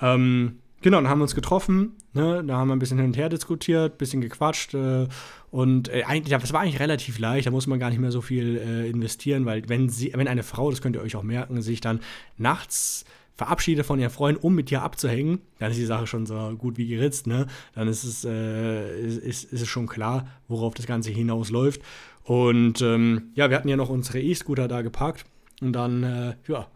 Ähm, 0.00 0.58
Genau, 0.82 0.98
dann 0.98 1.08
haben 1.08 1.18
wir 1.18 1.24
uns 1.24 1.34
getroffen, 1.34 1.96
ne? 2.12 2.44
da 2.46 2.58
haben 2.58 2.68
wir 2.68 2.76
ein 2.76 2.78
bisschen 2.78 2.98
hin 2.98 3.06
und 3.06 3.16
her 3.16 3.28
diskutiert, 3.28 3.94
ein 3.94 3.98
bisschen 3.98 4.20
gequatscht 4.20 4.74
äh, 4.74 5.08
und 5.50 5.88
äh, 5.88 6.04
eigentlich, 6.04 6.38
das 6.38 6.52
war 6.52 6.60
eigentlich 6.60 6.80
relativ 6.80 7.18
leicht, 7.18 7.46
da 7.46 7.50
muss 7.50 7.66
man 7.66 7.78
gar 7.78 7.88
nicht 7.90 7.98
mehr 7.98 8.12
so 8.12 8.20
viel 8.20 8.58
äh, 8.58 8.88
investieren, 8.88 9.46
weil 9.46 9.66
wenn 9.68 9.88
sie, 9.88 10.12
wenn 10.14 10.28
eine 10.28 10.42
Frau, 10.42 10.70
das 10.70 10.82
könnt 10.82 10.94
ihr 10.94 11.02
euch 11.02 11.16
auch 11.16 11.22
merken, 11.22 11.62
sich 11.62 11.80
dann 11.80 12.00
nachts 12.36 13.06
verabschiedet 13.36 13.84
von 13.84 13.98
ihren 13.98 14.10
Freunden, 14.10 14.40
um 14.40 14.54
mit 14.54 14.70
dir 14.70 14.82
abzuhängen, 14.82 15.40
dann 15.58 15.70
ist 15.70 15.78
die 15.78 15.86
Sache 15.86 16.06
schon 16.06 16.26
so 16.26 16.54
gut 16.56 16.78
wie 16.78 16.86
geritzt, 16.86 17.26
ne? 17.26 17.46
Dann 17.74 17.86
ist 17.86 18.04
es, 18.04 18.24
äh, 18.24 18.98
ist, 19.00 19.44
ist, 19.44 19.52
es 19.52 19.68
schon 19.68 19.86
klar, 19.86 20.26
worauf 20.48 20.74
das 20.74 20.86
Ganze 20.86 21.10
hinausläuft. 21.10 21.82
Und 22.24 22.80
ähm, 22.80 23.30
ja, 23.34 23.50
wir 23.50 23.56
hatten 23.56 23.68
ja 23.68 23.76
noch 23.76 23.90
unsere 23.90 24.20
E-Scooter 24.20 24.68
da 24.68 24.82
geparkt 24.82 25.26
und 25.60 25.72
dann, 25.74 26.02
äh, 26.02 26.34
ja, 26.48 26.66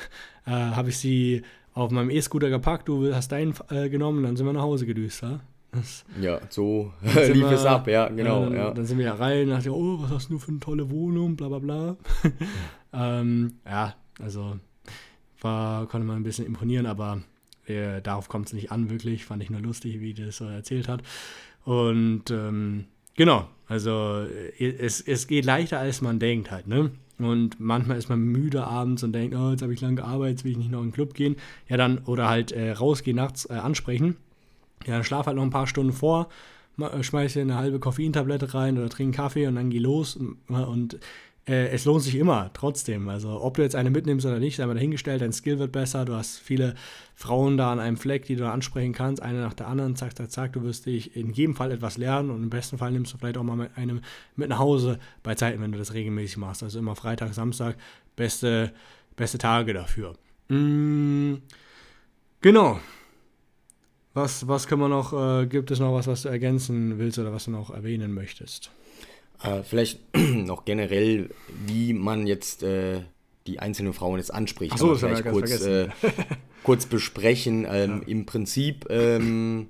äh, 0.46 0.50
habe 0.50 0.90
ich 0.90 0.98
sie 0.98 1.42
auf 1.74 1.90
meinem 1.90 2.10
E-Scooter 2.10 2.50
gepackt, 2.50 2.88
du 2.88 3.14
hast 3.14 3.32
deinen 3.32 3.54
äh, 3.70 3.88
genommen, 3.88 4.22
dann 4.24 4.36
sind 4.36 4.46
wir 4.46 4.52
nach 4.52 4.62
Hause 4.62 4.86
gedüst, 4.86 5.22
ja? 5.22 5.40
Das, 5.72 6.04
ja, 6.20 6.40
so 6.48 6.92
lief 7.02 7.36
wir, 7.36 7.52
es 7.52 7.64
ab, 7.64 7.86
ja, 7.86 8.08
genau. 8.08 8.42
Ja, 8.42 8.48
dann, 8.48 8.56
ja. 8.56 8.70
dann, 8.72 8.84
sind 8.86 8.98
wir 8.98 9.06
ja 9.06 9.14
rein 9.14 9.44
und 9.44 9.50
dachte, 9.50 9.72
oh, 9.72 9.98
was 10.00 10.10
hast 10.10 10.30
du 10.30 10.38
für 10.38 10.50
eine 10.50 10.58
tolle 10.58 10.90
Wohnung, 10.90 11.36
bla 11.36 11.48
bla 11.48 11.58
bla. 11.60 11.96
ähm, 12.92 13.54
ja, 13.64 13.94
also 14.20 14.58
war, 15.40 15.86
konnte 15.86 16.06
man 16.06 16.16
ein 16.16 16.22
bisschen 16.24 16.46
imponieren, 16.46 16.86
aber 16.86 17.22
äh, 17.66 18.02
darauf 18.02 18.28
kommt 18.28 18.48
es 18.48 18.52
nicht 18.52 18.72
an, 18.72 18.90
wirklich. 18.90 19.24
Fand 19.24 19.42
ich 19.42 19.50
nur 19.50 19.60
lustig, 19.60 20.00
wie 20.00 20.12
das 20.12 20.38
so 20.38 20.46
erzählt 20.46 20.88
hat. 20.88 21.02
Und 21.64 22.30
ähm, 22.30 22.86
genau, 23.16 23.48
also 23.68 24.26
äh, 24.58 24.66
es, 24.66 25.00
es 25.00 25.26
geht 25.26 25.44
leichter, 25.44 25.78
als 25.78 26.00
man 26.00 26.18
denkt 26.18 26.50
halt, 26.50 26.66
ne? 26.66 26.90
Und 27.24 27.60
manchmal 27.60 27.98
ist 27.98 28.08
man 28.08 28.20
müde 28.20 28.64
abends 28.66 29.02
und 29.02 29.12
denkt, 29.12 29.34
oh, 29.36 29.50
jetzt 29.50 29.62
habe 29.62 29.72
ich 29.74 29.80
lange 29.80 29.96
gearbeitet, 29.96 30.38
jetzt 30.38 30.44
will 30.44 30.52
ich 30.52 30.58
nicht 30.58 30.70
noch 30.70 30.80
in 30.80 30.88
den 30.88 30.92
Club 30.92 31.14
gehen. 31.14 31.36
Ja, 31.68 31.76
dann, 31.76 31.98
oder 32.06 32.28
halt 32.28 32.52
äh, 32.52 32.72
rausgehen 32.72 33.16
nachts 33.16 33.48
äh, 33.48 33.54
ansprechen. 33.54 34.16
Ja, 34.86 34.94
dann 34.94 35.04
schlaf 35.04 35.26
halt 35.26 35.36
noch 35.36 35.42
ein 35.42 35.50
paar 35.50 35.66
Stunden 35.66 35.92
vor, 35.92 36.28
äh, 36.78 37.02
schmeiß 37.02 37.34
dir 37.34 37.42
eine 37.42 37.56
halbe 37.56 37.78
Koffeintablette 37.78 38.54
rein 38.54 38.78
oder 38.78 38.88
trink 38.88 39.14
Kaffee 39.14 39.46
und 39.46 39.56
dann 39.56 39.70
geh 39.70 39.78
los. 39.78 40.16
Und, 40.16 40.38
und 40.48 40.98
äh, 41.48 41.68
es 41.68 41.84
lohnt 41.84 42.02
sich 42.02 42.16
immer, 42.16 42.50
trotzdem. 42.52 43.08
Also, 43.08 43.42
ob 43.42 43.56
du 43.56 43.62
jetzt 43.62 43.74
eine 43.74 43.90
mitnimmst 43.90 44.26
oder 44.26 44.38
nicht, 44.38 44.56
sei 44.56 44.66
mal 44.66 44.74
dahingestellt, 44.74 45.22
dein 45.22 45.32
Skill 45.32 45.58
wird 45.58 45.72
besser, 45.72 46.04
du 46.04 46.14
hast 46.14 46.38
viele 46.38 46.74
Frauen 47.14 47.56
da 47.56 47.72
an 47.72 47.80
einem 47.80 47.96
Fleck, 47.96 48.24
die 48.26 48.36
du 48.36 48.50
ansprechen 48.50 48.92
kannst, 48.92 49.22
eine 49.22 49.40
nach 49.40 49.54
der 49.54 49.68
anderen, 49.68 49.96
zack, 49.96 50.16
zack, 50.16 50.30
zack, 50.30 50.52
du 50.52 50.62
wirst 50.62 50.86
dich 50.86 51.16
in 51.16 51.32
jedem 51.32 51.54
Fall 51.54 51.72
etwas 51.72 51.98
lernen 51.98 52.30
und 52.30 52.42
im 52.42 52.50
besten 52.50 52.78
Fall 52.78 52.92
nimmst 52.92 53.12
du 53.12 53.18
vielleicht 53.18 53.38
auch 53.38 53.42
mal 53.42 53.56
mit 53.56 53.76
einem 53.76 54.00
mit 54.36 54.48
nach 54.48 54.58
Hause 54.58 54.98
bei 55.22 55.34
Zeiten, 55.34 55.60
wenn 55.60 55.72
du 55.72 55.78
das 55.78 55.94
regelmäßig 55.94 56.36
machst. 56.36 56.62
Also 56.62 56.78
immer 56.78 56.94
Freitag, 56.94 57.32
Samstag, 57.34 57.76
beste, 58.16 58.72
beste 59.16 59.38
Tage 59.38 59.72
dafür. 59.72 60.14
Mm, 60.48 61.36
genau. 62.40 62.80
Was, 64.12 64.48
was 64.48 64.66
können 64.66 64.82
wir 64.82 64.88
noch, 64.88 65.12
äh, 65.12 65.46
gibt 65.46 65.70
es 65.70 65.78
noch 65.78 65.94
was, 65.94 66.06
was 66.06 66.22
du 66.22 66.28
ergänzen 66.28 66.98
willst 66.98 67.18
oder 67.18 67.32
was 67.32 67.44
du 67.44 67.52
noch 67.52 67.70
erwähnen 67.70 68.12
möchtest? 68.12 68.70
Äh, 69.42 69.62
vielleicht 69.62 70.00
noch 70.16 70.64
generell, 70.64 71.30
wie 71.66 71.92
man 71.92 72.26
jetzt 72.26 72.62
äh, 72.62 73.00
die 73.46 73.58
einzelnen 73.58 73.92
Frauen 73.92 74.18
jetzt 74.18 74.32
anspricht. 74.32 74.72
Achso, 74.72 74.92
das 74.92 75.00
vielleicht 75.00 75.26
kurz, 75.26 75.62
äh, 75.62 75.88
kurz 76.62 76.86
besprechen. 76.86 77.66
Ähm, 77.68 78.02
ja. 78.02 78.08
Im 78.08 78.26
Prinzip, 78.26 78.86
ähm, 78.90 79.68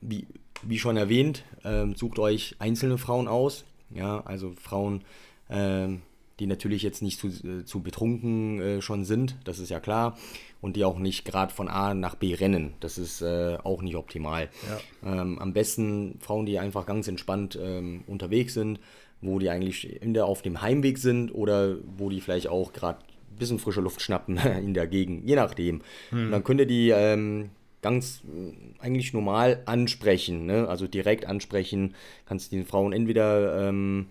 wie, 0.00 0.26
wie 0.62 0.78
schon 0.78 0.96
erwähnt, 0.96 1.44
ähm, 1.64 1.94
sucht 1.94 2.18
euch 2.18 2.56
einzelne 2.58 2.98
Frauen 2.98 3.28
aus. 3.28 3.64
Ja, 3.90 4.20
also 4.20 4.52
Frauen, 4.60 5.02
ähm, 5.48 6.02
die 6.38 6.46
natürlich 6.46 6.82
jetzt 6.82 7.02
nicht 7.02 7.18
zu, 7.18 7.28
äh, 7.28 7.64
zu 7.64 7.82
betrunken 7.82 8.60
äh, 8.60 8.82
schon 8.82 9.04
sind, 9.04 9.36
das 9.44 9.58
ist 9.58 9.68
ja 9.68 9.80
klar 9.80 10.16
und 10.60 10.76
die 10.76 10.84
auch 10.84 10.98
nicht 10.98 11.24
gerade 11.24 11.52
von 11.52 11.68
A 11.68 11.94
nach 11.94 12.14
B 12.14 12.34
rennen. 12.34 12.74
Das 12.80 12.98
ist 12.98 13.22
äh, 13.22 13.58
auch 13.62 13.82
nicht 13.82 13.96
optimal. 13.96 14.48
Ja. 15.02 15.22
Ähm, 15.22 15.38
am 15.38 15.52
besten 15.52 16.18
Frauen, 16.20 16.46
die 16.46 16.58
einfach 16.58 16.86
ganz 16.86 17.08
entspannt 17.08 17.58
ähm, 17.60 18.04
unterwegs 18.06 18.54
sind, 18.54 18.80
wo 19.20 19.38
die 19.38 19.50
eigentlich 19.50 20.02
in 20.02 20.14
der, 20.14 20.26
auf 20.26 20.42
dem 20.42 20.62
Heimweg 20.62 20.98
sind 20.98 21.30
oder 21.30 21.76
wo 21.96 22.10
die 22.10 22.20
vielleicht 22.20 22.48
auch 22.48 22.72
gerade 22.72 22.98
ein 23.32 23.38
bisschen 23.38 23.58
frische 23.58 23.80
Luft 23.80 24.02
schnappen 24.02 24.36
in 24.62 24.74
der 24.74 24.86
Gegend, 24.86 25.26
je 25.26 25.36
nachdem. 25.36 25.82
Hm. 26.10 26.30
dann 26.30 26.44
könnt 26.44 26.60
ihr 26.60 26.66
die 26.66 26.90
ähm, 26.90 27.50
ganz 27.82 28.22
äh, 28.24 28.82
eigentlich 28.82 29.12
normal 29.12 29.62
ansprechen, 29.66 30.46
ne? 30.46 30.68
also 30.68 30.86
direkt 30.86 31.26
ansprechen, 31.26 31.94
kannst 32.26 32.52
den 32.52 32.66
Frauen 32.66 32.92
entweder 32.92 33.68
ähm, 33.68 34.06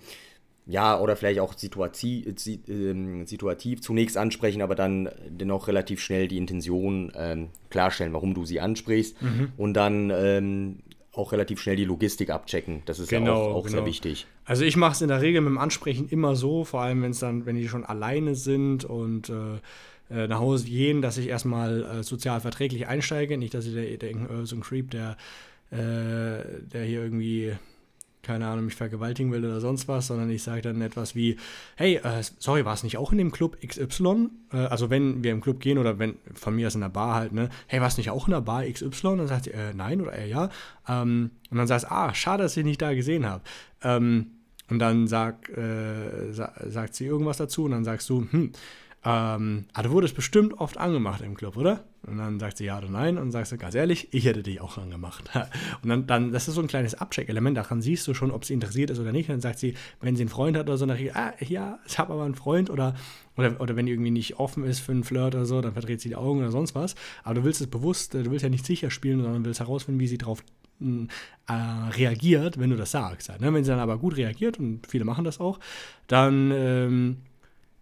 ja, 0.70 1.00
oder 1.00 1.16
vielleicht 1.16 1.40
auch 1.40 1.58
situativ, 1.58 2.28
äh, 2.48 3.26
situativ 3.26 3.82
zunächst 3.82 4.18
ansprechen, 4.18 4.62
aber 4.62 4.76
dann 4.76 5.10
dennoch 5.28 5.68
relativ 5.68 6.00
schnell 6.00 6.28
die 6.28 6.38
Intention 6.38 7.12
ähm, 7.16 7.48
klarstellen, 7.72 8.14
warum 8.14 8.36
du 8.36 8.46
sie 8.46 8.60
ansprichst 8.60 9.20
mhm. 9.20 9.52
und 9.58 9.74
dann 9.74 10.12
ähm, 10.12 10.80
auch 11.12 11.32
relativ 11.32 11.60
schnell 11.60 11.76
die 11.76 11.86
Logistik 11.86 12.30
abchecken. 12.30 12.84
Das 12.86 13.00
ist 13.00 13.10
genau, 13.10 13.26
ja 13.26 13.34
auch, 13.34 13.56
auch 13.56 13.64
genau. 13.64 13.78
sehr 13.78 13.86
wichtig. 13.88 14.28
Also 14.46 14.64
ich 14.64 14.78
mache 14.78 14.92
es 14.92 15.02
in 15.02 15.08
der 15.08 15.24
Regel 15.24 15.42
mit 15.42 15.50
dem 15.50 15.58
Ansprechen 15.58 16.08
immer 16.08 16.36
so, 16.36 16.64
vor 16.64 16.82
allem 16.82 17.02
wenn 17.02 17.12
es 17.12 17.20
dann, 17.20 17.48
wenn 17.48 17.56
die 17.56 17.68
schon 17.68 17.84
alleine 17.84 18.36
sind 18.36 18.86
und 18.86 19.30
äh, 19.30 19.56
äh 20.16 20.28
nach 20.28 20.40
Hause 20.40 20.68
gehen, 20.68 21.02
dass 21.02 21.18
ich 21.18 21.30
erstmal 21.30 21.84
äh, 21.84 22.04
sozial 22.04 22.42
verträglich 22.42 22.86
einsteige. 22.86 23.40
Nicht, 23.40 23.56
dass 23.56 23.66
sie 23.66 23.98
denken, 23.98 24.44
äh, 24.44 24.46
so 24.46 24.56
ein 24.56 24.62
Creep, 24.62 24.92
der, 24.92 25.18
äh, 25.72 26.44
der 26.72 26.84
hier 26.84 27.02
irgendwie 27.02 27.54
keine 28.30 28.46
Ahnung, 28.46 28.66
mich 28.66 28.76
vergewaltigen 28.76 29.32
will 29.32 29.44
oder 29.44 29.60
sonst 29.60 29.88
was, 29.88 30.06
sondern 30.06 30.30
ich 30.30 30.44
sage 30.44 30.62
dann 30.62 30.84
etwas 30.84 31.16
wie, 31.16 31.38
hey, 31.78 31.96
äh, 31.96 32.22
sorry, 32.38 32.64
war 32.64 32.76
es 32.76 32.84
nicht 32.84 32.96
auch 32.96 33.12
in 33.12 33.18
dem 33.18 33.32
Club 33.32 33.58
XY? 33.66 34.30
Äh, 34.54 34.58
also 34.58 34.92
wenn 34.92 35.24
wir 35.24 35.32
im 35.32 35.42
Club 35.42 35.60
gehen 35.60 35.80
oder 35.80 35.98
wenn, 35.98 36.14
von 36.36 36.56
mir 36.56 36.68
aus 36.68 36.76
in 36.76 36.82
der 36.82 36.90
Bar 36.90 37.16
halt, 37.16 37.34
ne, 37.34 37.50
hey, 37.66 37.82
war 37.82 37.88
es 37.88 37.98
nicht 37.98 38.12
auch 38.12 38.28
in 38.28 38.34
der 38.34 38.42
Bar 38.42 38.66
XY? 38.66 39.18
Dann 39.18 39.28
sagt 39.28 39.46
sie, 39.46 39.52
äh, 39.52 39.74
nein 39.74 40.00
oder 40.00 40.14
äh, 40.14 40.30
ja. 40.30 40.52
Ähm, 40.88 41.32
und 41.50 41.58
dann 41.58 41.66
sagst 41.66 41.88
du, 41.88 41.92
ah, 41.92 42.14
schade, 42.14 42.44
dass 42.44 42.56
ich 42.56 42.64
nicht 42.64 42.84
da 42.84 42.94
gesehen 42.94 43.26
habe. 43.26 43.42
Ähm, 43.82 44.28
und 44.70 44.78
dann 44.78 45.08
sag, 45.08 45.50
äh, 45.50 46.32
sa 46.32 46.54
sagt 46.68 46.94
sie 46.94 47.08
irgendwas 47.08 47.38
dazu 47.38 47.64
und 47.64 47.72
dann 47.72 47.84
sagst 47.84 48.08
du, 48.12 48.28
hm, 48.30 48.52
ähm, 49.06 49.66
ah, 49.74 49.82
du 49.82 49.92
wurdest 49.92 50.14
bestimmt 50.14 50.60
oft 50.60 50.78
angemacht 50.78 51.22
im 51.22 51.36
Club, 51.36 51.56
oder? 51.56 51.86
Und 52.06 52.18
dann 52.18 52.40
sagt 52.40 52.58
sie 52.58 52.66
ja 52.66 52.78
oder 52.78 52.90
nein 52.90 53.18
und 53.18 53.32
sagst 53.32 53.52
du 53.52 53.58
ganz 53.58 53.74
ehrlich, 53.74 54.10
ich 54.12 54.26
hätte 54.26 54.44
dich 54.44 54.60
auch 54.60 54.78
angemacht. 54.78 55.24
Und 55.84 55.90
dann, 55.90 56.08
dann 56.08 56.32
das 56.32 56.48
ist 56.48 56.56
so 56.56 56.62
ein 56.62 56.68
kleines 56.68 56.96
Abcheck-Element, 56.96 57.58
daran 57.58 57.82
siehst 57.82 58.08
du 58.08 58.14
schon, 58.14 58.32
ob 58.32 58.46
sie 58.46 58.54
interessiert 58.54 58.90
ist 58.90 59.00
oder 59.00 59.12
nicht. 59.12 59.30
dann 59.30 59.42
sagt 59.42 59.60
sie, 59.60 59.76
wenn 60.02 60.16
sie 60.16 60.24
einen 60.24 60.30
Freund 60.30 60.58
hat 60.58 60.68
oder 60.68 60.78
so, 60.78 60.86
dann 60.86 60.98
sagt 60.98 61.16
ah, 61.16 61.34
ja, 61.46 61.80
ich 61.86 62.00
habe 62.00 62.14
aber 62.14 62.24
einen 62.24 62.36
Freund 62.36 62.70
oder, 62.70 62.96
oder, 63.38 63.60
oder 63.60 63.76
wenn 63.76 63.86
die 63.86 63.92
irgendwie 63.92 64.12
nicht 64.12 64.38
offen 64.38 64.64
ist 64.64 64.80
für 64.80 64.92
einen 64.92 65.04
Flirt 65.04 65.36
oder 65.36 65.46
so, 65.46 65.62
dann 65.62 65.74
verdreht 65.74 66.02
sie 66.02 66.10
die 66.10 66.16
Augen 66.16 66.40
oder 66.40 66.52
sonst 66.52 66.76
was. 66.76 66.96
Aber 67.24 67.36
du 67.36 67.44
willst 67.44 67.62
es 67.62 67.68
bewusst, 67.68 68.14
du 68.14 68.32
willst 68.32 68.44
ja 68.44 68.50
nicht 68.50 68.66
sicher 68.66 68.92
spielen, 68.92 69.22
sondern 69.22 69.46
willst 69.46 69.60
herausfinden, 69.60 70.00
wie 70.00 70.08
sie 70.08 70.18
darauf 70.18 70.44
äh, 70.82 71.52
reagiert, 71.52 72.60
wenn 72.60 72.70
du 72.70 72.78
das 72.78 72.92
sagst. 72.92 73.30
Halt, 73.30 73.42
ne? 73.42 73.54
Wenn 73.54 73.64
sie 73.64 73.72
dann 73.72 73.80
aber 73.80 73.98
gut 73.98 74.16
reagiert, 74.16 74.60
und 74.60 74.88
viele 74.88 75.04
machen 75.04 75.26
das 75.26 75.40
auch, 75.40 75.60
dann 76.08 76.52
ähm, 76.54 77.18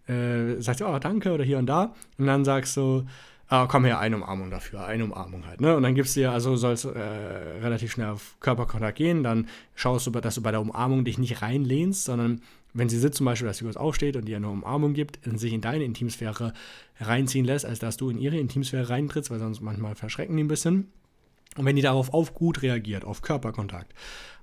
äh, 0.08 0.60
sagst 0.60 0.80
du, 0.80 0.86
oh, 0.86 0.98
danke 0.98 1.32
oder 1.32 1.44
hier 1.44 1.58
und 1.58 1.66
da. 1.66 1.94
Und 2.16 2.26
dann 2.26 2.44
sagst 2.44 2.76
du, 2.76 3.04
ah, 3.48 3.66
komm 3.66 3.84
her, 3.84 3.98
eine 3.98 4.16
Umarmung 4.16 4.50
dafür, 4.50 4.84
eine 4.84 5.04
Umarmung 5.04 5.46
halt. 5.46 5.60
Ne? 5.60 5.76
Und 5.76 5.82
dann 5.82 5.94
gibst 5.94 6.16
du 6.16 6.20
dir, 6.20 6.32
also 6.32 6.56
sollst 6.56 6.84
äh, 6.84 6.88
relativ 6.88 7.92
schnell 7.92 8.08
auf 8.10 8.36
Körperkontakt 8.40 8.98
gehen, 8.98 9.22
dann 9.22 9.48
schaust 9.74 10.06
du, 10.06 10.10
dass 10.10 10.34
du 10.34 10.42
bei 10.42 10.50
der 10.50 10.60
Umarmung 10.60 11.04
dich 11.04 11.18
nicht 11.18 11.42
reinlehnst, 11.42 12.04
sondern 12.04 12.42
wenn 12.74 12.88
sie 12.88 12.98
sitzt 12.98 13.16
zum 13.16 13.26
Beispiel, 13.26 13.48
dass 13.48 13.58
sie 13.58 13.64
kurz 13.64 13.76
aufsteht 13.76 14.16
und 14.16 14.26
dir 14.26 14.36
eine 14.36 14.48
Umarmung 14.48 14.92
gibt 14.92 15.18
sich 15.38 15.52
in 15.52 15.60
deine 15.60 15.84
Intimsphäre 15.84 16.52
reinziehen 17.00 17.44
lässt, 17.44 17.64
als 17.64 17.78
dass 17.78 17.96
du 17.96 18.10
in 18.10 18.18
ihre 18.18 18.36
Intimsphäre 18.36 18.90
reintrittst, 18.90 19.30
weil 19.30 19.38
sonst 19.38 19.60
manchmal 19.60 19.94
verschrecken 19.94 20.36
die 20.36 20.44
ein 20.44 20.48
bisschen. 20.48 20.88
Und 21.56 21.64
wenn 21.64 21.76
die 21.76 21.82
darauf 21.82 22.12
auf 22.12 22.34
gut 22.34 22.62
reagiert, 22.62 23.04
auf 23.04 23.22
Körperkontakt, 23.22 23.92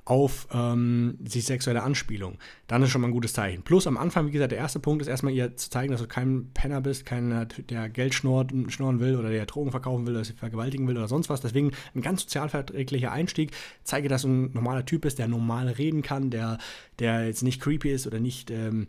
auf 0.05 0.47
ähm, 0.53 1.17
die 1.19 1.41
sexuelle 1.41 1.81
Anspielung, 1.81 2.37
dann 2.67 2.83
ist 2.83 2.91
schon 2.91 3.01
mal 3.01 3.07
ein 3.07 3.13
gutes 3.13 3.33
Zeichen. 3.33 3.63
Plus 3.63 3.87
am 3.87 3.97
Anfang, 3.97 4.27
wie 4.27 4.31
gesagt, 4.31 4.51
der 4.51 4.59
erste 4.59 4.79
Punkt 4.79 5.01
ist 5.01 5.07
erstmal 5.07 5.33
ihr 5.33 5.55
zu 5.57 5.71
zeigen, 5.71 5.91
dass 5.91 6.01
du 6.01 6.07
kein 6.07 6.51
Penner 6.53 6.79
bist, 6.79 7.07
keiner, 7.07 7.45
der 7.45 7.89
Geld 7.89 8.13
schnort, 8.13 8.51
schnorren 8.67 8.99
will 8.99 9.15
oder 9.15 9.29
der 9.29 9.47
Drogen 9.47 9.71
verkaufen 9.71 10.05
will 10.05 10.13
oder 10.13 10.23
sie 10.23 10.33
vergewaltigen 10.33 10.87
will 10.87 10.95
oder 10.95 11.07
sonst 11.07 11.29
was. 11.29 11.41
Deswegen 11.41 11.71
ein 11.95 12.01
ganz 12.01 12.21
sozialverträglicher 12.21 13.11
Einstieg. 13.11 13.51
Zeige, 13.83 14.07
dass 14.07 14.21
du 14.21 14.27
ein 14.27 14.51
normaler 14.53 14.85
Typ 14.85 15.01
bist, 15.01 15.17
der 15.17 15.27
normal 15.27 15.69
reden 15.69 16.03
kann, 16.03 16.29
der, 16.29 16.59
der 16.99 17.25
jetzt 17.25 17.41
nicht 17.41 17.59
creepy 17.59 17.91
ist 17.91 18.05
oder 18.05 18.19
nicht. 18.19 18.51
Ähm, 18.51 18.87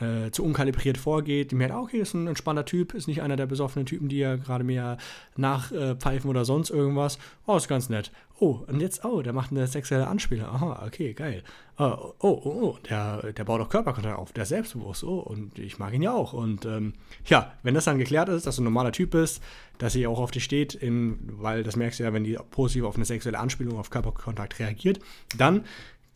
äh, 0.00 0.30
zu 0.30 0.44
unkalibriert 0.44 0.98
vorgeht, 0.98 1.50
die 1.50 1.54
merkt, 1.54 1.74
ah, 1.74 1.80
okay, 1.80 1.98
ist 1.98 2.14
ein 2.14 2.26
entspannter 2.26 2.64
Typ, 2.64 2.94
ist 2.94 3.08
nicht 3.08 3.22
einer 3.22 3.36
der 3.36 3.46
besoffenen 3.46 3.86
Typen, 3.86 4.08
die 4.08 4.18
ja 4.18 4.36
gerade 4.36 4.64
mehr 4.64 4.98
nachpfeifen 5.36 6.28
äh, 6.28 6.30
oder 6.30 6.44
sonst 6.44 6.70
irgendwas. 6.70 7.18
Oh, 7.46 7.56
ist 7.56 7.68
ganz 7.68 7.88
nett. 7.88 8.12
Oh, 8.38 8.60
und 8.66 8.80
jetzt, 8.80 9.04
oh, 9.04 9.22
der 9.22 9.32
macht 9.32 9.50
eine 9.50 9.66
sexuelle 9.66 10.06
Anspielung. 10.06 10.46
Aha, 10.46 10.84
okay, 10.86 11.14
geil. 11.14 11.42
Oh, 11.78 12.12
oh, 12.18 12.40
oh, 12.44 12.60
oh 12.62 12.78
der, 12.88 13.32
der 13.32 13.44
baut 13.44 13.60
auch 13.60 13.70
Körperkontakt 13.70 14.18
auf, 14.18 14.32
der 14.32 14.42
ist 14.42 14.50
selbstbewusst. 14.50 15.04
Oh, 15.04 15.20
und 15.20 15.58
ich 15.58 15.78
mag 15.78 15.94
ihn 15.94 16.02
ja 16.02 16.12
auch. 16.12 16.34
Und 16.34 16.66
ähm, 16.66 16.92
ja, 17.24 17.54
wenn 17.62 17.74
das 17.74 17.86
dann 17.86 17.98
geklärt 17.98 18.28
ist, 18.28 18.46
dass 18.46 18.56
du 18.56 18.62
ein 18.62 18.64
normaler 18.64 18.92
Typ 18.92 19.12
bist, 19.12 19.42
dass 19.78 19.94
sie 19.94 20.06
auch 20.06 20.18
auf 20.18 20.30
dich 20.30 20.44
steht, 20.44 20.74
in, 20.74 21.18
weil 21.40 21.62
das 21.62 21.76
merkst 21.76 22.00
du 22.00 22.04
ja, 22.04 22.12
wenn 22.12 22.24
die 22.24 22.38
positiv 22.50 22.84
auf 22.84 22.96
eine 22.96 23.06
sexuelle 23.06 23.38
Anspielung, 23.38 23.78
auf 23.78 23.88
Körperkontakt 23.88 24.58
reagiert, 24.58 25.00
dann 25.38 25.64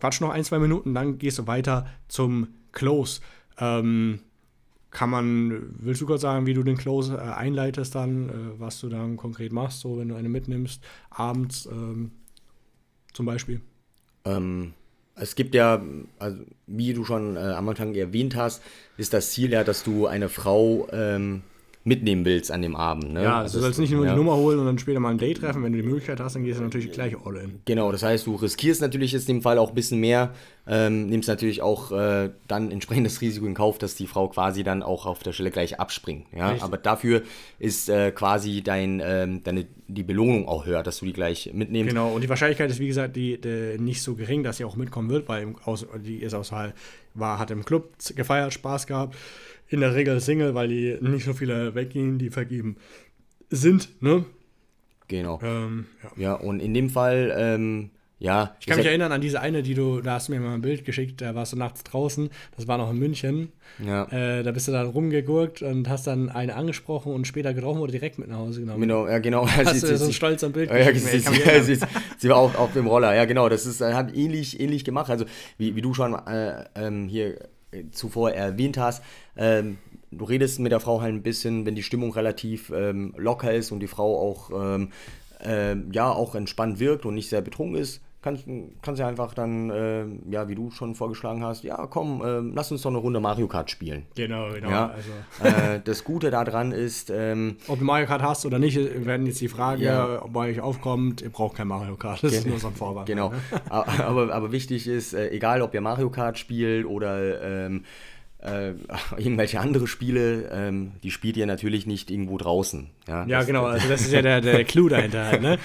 quatsch 0.01 0.21
noch 0.21 0.31
ein, 0.31 0.45
zwei 0.45 0.59
Minuten, 0.59 0.95
dann 0.95 1.19
gehst 1.19 1.39
du 1.39 1.47
weiter 1.47 1.87
zum 2.09 2.49
Close. 2.73 3.21
Ähm, 3.61 4.21
kann 4.91 5.11
man, 5.11 5.77
willst 5.79 6.01
du 6.01 6.07
kurz 6.07 6.23
sagen, 6.23 6.47
wie 6.47 6.55
du 6.55 6.63
den 6.63 6.77
Close 6.77 7.15
äh, 7.15 7.19
einleitest 7.19 7.95
dann, 7.95 8.29
äh, 8.29 8.33
was 8.61 8.81
du 8.81 8.89
dann 8.89 9.17
konkret 9.17 9.53
machst, 9.53 9.81
so 9.81 9.99
wenn 9.99 10.09
du 10.09 10.17
eine 10.17 10.29
mitnimmst, 10.29 10.83
abends 11.11 11.67
ähm, 11.67 12.11
zum 13.13 13.27
Beispiel? 13.27 13.61
Ähm, 14.25 14.73
es 15.15 15.35
gibt 15.35 15.55
ja, 15.55 15.81
also, 16.19 16.43
wie 16.67 16.93
du 16.93 17.05
schon 17.05 17.37
äh, 17.37 17.41
am 17.41 17.69
Anfang 17.69 17.95
erwähnt 17.95 18.35
hast, 18.35 18.63
ist 18.97 19.13
das 19.13 19.31
Ziel 19.31 19.53
ja, 19.53 19.63
dass 19.63 19.85
du 19.85 20.07
eine 20.07 20.29
Frau 20.29 20.89
ähm, 20.93 21.43
mitnehmen 21.83 22.27
willst 22.27 22.51
an 22.51 22.61
dem 22.61 22.77
Abend. 22.77 23.15
Ne? 23.15 23.23
Ja, 23.23 23.39
also 23.41 23.59
du 23.59 23.65
sollst 23.65 23.79
nicht 23.81 23.93
nur 23.93 24.05
ja. 24.05 24.13
die 24.13 24.17
Nummer 24.17 24.37
holen 24.37 24.59
und 24.59 24.67
dann 24.67 24.79
später 24.79 25.01
mal 25.01 25.11
ein 25.11 25.19
Date 25.19 25.39
treffen. 25.39 25.63
Wenn 25.63 25.73
du 25.73 25.81
die 25.81 25.87
Möglichkeit 25.87 26.21
hast, 26.21 26.35
dann 26.35 26.45
gehst 26.45 26.61
du 26.61 26.65
natürlich 26.65 26.93
gleich 26.93 27.17
all 27.25 27.37
in. 27.37 27.61
Genau, 27.65 27.91
das 27.91 28.03
heißt, 28.03 28.27
du 28.27 28.35
riskierst 28.35 28.83
natürlich 28.83 29.13
jetzt 29.13 29.29
in 29.31 29.37
dem 29.37 29.43
Fall 29.43 29.57
auch 29.57 29.71
ein 29.71 29.75
bisschen 29.75 29.99
mehr, 29.99 30.35
ähm, 30.67 31.07
nimmst 31.07 31.29
natürlich 31.29 31.63
auch 31.63 31.91
äh, 31.91 32.31
dann 32.49 32.71
entsprechendes 32.71 33.23
Risiko 33.23 33.47
in 33.47 33.55
Kauf, 33.55 33.79
dass 33.79 33.95
die 33.95 34.07
Frau 34.07 34.29
quasi 34.29 34.63
dann 34.63 34.83
auch 34.83 35.07
auf 35.07 35.23
der 35.23 35.33
Stelle 35.33 35.51
gleich 35.51 35.81
abspringt. 35.81 36.27
Ja? 36.37 36.55
Aber 36.61 36.77
dafür 36.77 37.23
ist 37.59 37.89
äh, 37.89 38.11
quasi 38.11 38.61
dein, 38.63 39.01
ähm, 39.03 39.43
deine, 39.43 39.67
die 39.89 40.03
Belohnung 40.03 40.49
auch 40.49 40.67
höher, 40.67 40.83
dass 40.83 40.99
du 40.99 41.07
die 41.07 41.15
gleich 41.15 41.51
mitnimmst. 41.55 41.89
Genau, 41.89 42.13
und 42.13 42.21
die 42.21 42.29
Wahrscheinlichkeit 42.29 42.71
ist, 42.71 42.79
wie 42.79 42.89
gesagt, 42.89 43.17
die, 43.17 43.41
die 43.41 43.79
nicht 43.79 44.03
so 44.03 44.15
gering, 44.15 44.43
dass 44.43 44.59
sie 44.59 44.67
auch 44.67 44.77
mitkommen 44.77 45.09
wird, 45.09 45.31
weil 45.31 45.45
im, 45.45 45.57
aus, 45.65 45.87
die 46.05 46.17
ist 46.17 46.35
aus 46.35 46.53
war, 47.15 47.39
hat 47.39 47.51
im 47.51 47.65
Club 47.65 47.95
gefeiert, 48.15 48.53
Spaß 48.53 48.87
gehabt 48.87 49.17
in 49.71 49.81
der 49.81 49.95
Regel 49.95 50.21
Single, 50.21 50.55
weil 50.55 50.69
die 50.69 50.99
nicht 51.01 51.25
so 51.25 51.33
viele 51.33 51.75
weggehen, 51.75 52.19
die 52.19 52.31
vergeben 52.31 52.77
sind, 53.49 54.03
ne? 54.03 54.25
Genau. 55.09 55.41
Ähm, 55.43 55.87
ja. 56.03 56.23
ja. 56.23 56.35
und 56.35 56.61
in 56.61 56.75
dem 56.75 56.91
Fall, 56.91 57.35
ähm, 57.37 57.91
ja. 58.19 58.55
Ich 58.61 58.67
kann 58.67 58.77
mich 58.77 58.87
erinnern 58.87 59.13
an 59.13 59.21
diese 59.21 59.41
eine, 59.41 59.63
die 59.63 59.75
du, 59.75 60.01
da 60.03 60.15
hast 60.15 60.29
du 60.29 60.33
mir 60.33 60.41
mal 60.41 60.55
ein 60.55 60.61
Bild 60.61 60.85
geschickt, 60.85 61.21
da 61.21 61.35
warst 61.35 61.53
du 61.53 61.57
nachts 61.57 61.83
draußen, 61.85 62.31
das 62.57 62.69
war 62.69 62.79
noch 62.79 62.91
in 62.91 62.99
München. 62.99 63.51
Ja. 63.85 64.05
Äh, 64.13 64.43
da 64.43 64.53
bist 64.53 64.69
du 64.69 64.73
dann 64.73 64.87
rumgegurkt 64.89 65.63
und 65.63 65.89
hast 65.89 66.07
dann 66.07 66.29
eine 66.29 66.55
angesprochen 66.55 67.13
und 67.13 67.27
später 67.27 67.55
getroffen 67.55 67.81
oder 67.81 67.93
direkt 67.93 68.19
mit 68.19 68.29
nach 68.29 68.39
Hause 68.39 68.61
genommen. 68.61 68.81
Genau, 68.81 69.09
ja, 69.09 69.19
genau. 69.21 69.49
Hast 69.49 69.75
sie, 69.81 69.87
du 69.87 69.97
so 69.97 70.05
ein 70.05 70.13
stolz 70.13 70.45
am 70.45 70.53
Bild 70.53 70.71
ja, 70.71 70.93
sie, 70.93 71.19
sie, 71.19 71.81
sie, 72.19 72.29
war 72.29 72.37
auf, 72.37 72.57
auf 72.59 72.73
dem 72.73 72.87
Roller, 72.87 73.15
ja, 73.15 73.25
genau. 73.25 73.49
Das 73.49 73.67
ist, 73.67 73.81
hat 73.81 74.15
ähnlich, 74.15 74.61
ähnlich 74.61 74.85
gemacht. 74.85 75.11
Also, 75.11 75.25
wie, 75.59 75.75
wie 75.75 75.81
du 75.81 75.95
schon 75.95 76.15
äh, 76.15 76.65
ähm, 76.75 77.09
hier 77.09 77.37
zuvor 77.93 78.33
erwähnt 78.33 78.79
hast, 78.79 79.03
ähm, 79.37 79.79
du 80.11 80.25
redest 80.25 80.59
mit 80.61 80.73
der 80.73 80.81
Frau 80.81 81.01
halt 81.01 81.15
ein 81.15 81.23
bisschen, 81.23 81.67
wenn 81.67 81.75
die 81.75 81.83
Stimmung 81.83 82.13
relativ 82.13 82.71
ähm, 82.71 83.15
locker 83.17 83.53
ist 83.53 83.71
und 83.71 83.81
die 83.81 83.87
Frau 83.87 84.19
auch, 84.19 84.51
ähm, 84.51 84.91
äh, 85.45 85.77
ja, 85.93 86.11
auch 86.11 86.35
entspannt 86.35 86.81
wirkt 86.81 87.07
und 87.07 87.15
nicht 87.15 87.29
sehr 87.29 87.43
betrunken 87.43 87.77
ist, 87.77 88.01
kannst, 88.23 88.45
kannst 88.83 89.01
du 89.01 89.07
einfach 89.07 89.35
dann, 89.35 89.71
äh, 89.71 90.05
ja, 90.31 90.49
wie 90.49 90.55
du 90.55 90.71
schon 90.71 90.95
vorgeschlagen 90.95 91.45
hast, 91.45 91.65
ja, 91.65 91.87
komm, 91.87 92.23
äh, 92.23 92.41
lass 92.55 92.71
uns 92.71 92.83
doch 92.83 92.91
eine 92.91 92.99
Runde 92.99 93.21
Mario 93.21 93.49
Kart 93.49 93.71
spielen. 93.71 94.07
Genau, 94.15 94.51
genau. 94.53 94.71
Ja? 94.71 94.95
Also. 94.95 95.57
Äh, 95.57 95.81
das 95.83 96.05
Gute 96.05 96.31
daran 96.31 96.73
ist, 96.73 97.11
ähm, 97.11 97.57
ob 97.69 97.79
du 97.79 97.85
Mario 97.85 98.07
Kart 98.07 98.23
hast 98.23 98.45
oder 98.47 98.59
nicht, 98.59 98.77
werden 99.07 99.27
jetzt 99.27 99.41
die 99.41 99.49
Frage, 99.49 99.85
ja. 99.85 100.23
ob 100.23 100.33
bei 100.33 100.51
euch 100.51 100.61
aufkommt, 100.61 101.23
ihr 101.23 101.31
braucht 101.31 101.57
kein 101.57 101.69
Mario 101.69 101.97
Kart. 101.97 102.23
Das 102.23 102.33
ist 102.33 102.47
nur 102.47 102.59
so 102.59 102.69
ein 102.69 102.75
Vorwand. 102.75 103.07
Genau. 103.07 103.31
Ne? 103.31 103.39
aber, 103.71 104.33
aber 104.33 104.53
wichtig 104.53 104.87
ist, 104.87 105.15
äh, 105.15 105.31
egal 105.31 105.63
ob 105.63 105.75
ihr 105.75 105.81
Mario 105.81 106.11
Kart 106.11 106.39
spielt 106.39 106.87
oder 106.87 107.43
ähm, 107.43 107.85
äh, 108.43 108.73
irgendwelche 109.17 109.61
andere 109.61 109.87
Spiele, 109.87 110.51
ähm, 110.53 110.93
die 111.03 111.11
spielt 111.11 111.37
ihr 111.37 111.47
natürlich 111.47 111.87
nicht 111.87 112.11
irgendwo 112.11 112.39
draußen. 112.39 112.91
Ja, 113.09 113.25
ja 113.27 113.43
genau, 113.45 113.65
also 113.67 113.89
das 113.89 114.03
ist 114.03 114.13
ja 114.13 114.23
der, 114.23 114.41
der 114.41 114.65
Clou 114.65 114.89
dahinter 114.89 115.27
halt, 115.27 115.43
ne? 115.43 115.59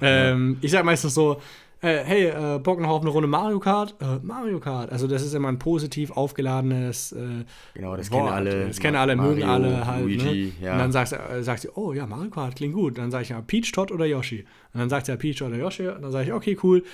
ähm, 0.00 0.58
ich 0.60 0.70
sag 0.70 0.84
meistens 0.84 1.14
so, 1.14 1.40
äh, 1.82 2.04
hey, 2.04 2.26
äh, 2.26 2.58
Bock 2.58 2.80
noch 2.80 2.90
auf 2.90 3.00
eine 3.00 3.10
Runde 3.10 3.28
Mario 3.28 3.58
Kart? 3.58 3.94
Äh, 4.00 4.18
Mario 4.22 4.60
Kart. 4.60 4.92
Also 4.92 5.06
das 5.06 5.22
ist 5.22 5.34
immer 5.34 5.48
ein 5.48 5.58
positiv 5.58 6.10
aufgeladenes 6.10 7.12
äh, 7.12 7.44
Genau, 7.74 7.96
das 7.96 8.10
Wort. 8.10 8.20
kennen 8.22 8.32
alle. 8.32 8.66
Das 8.66 8.78
kennen 8.80 8.96
alle, 8.96 9.16
Mario, 9.16 9.32
mögen 9.32 9.42
alle 9.44 9.86
halt. 9.86 10.02
Luigi, 10.02 10.52
ne? 10.60 10.66
ja. 10.66 10.72
Und 10.72 10.78
dann 10.78 10.92
sagst, 10.92 11.14
äh, 11.14 11.42
sagt 11.42 11.60
sie, 11.60 11.68
oh 11.74 11.92
ja, 11.92 12.06
Mario 12.06 12.30
Kart 12.30 12.56
klingt 12.56 12.74
gut. 12.74 12.98
Dann 12.98 13.10
sage 13.10 13.22
ich 13.22 13.28
ja, 13.30 13.40
Peach, 13.40 13.72
Todd 13.72 13.92
oder 13.92 14.04
Yoshi. 14.04 14.44
Und 14.74 14.80
dann 14.80 14.88
sagt 14.90 15.06
sie 15.06 15.12
ja 15.12 15.16
Peach 15.16 15.42
oder 15.42 15.56
Yoshi. 15.56 15.88
Und 15.88 16.02
dann 16.02 16.12
sage 16.12 16.26
ich, 16.26 16.32
okay, 16.32 16.58
cool. 16.62 16.84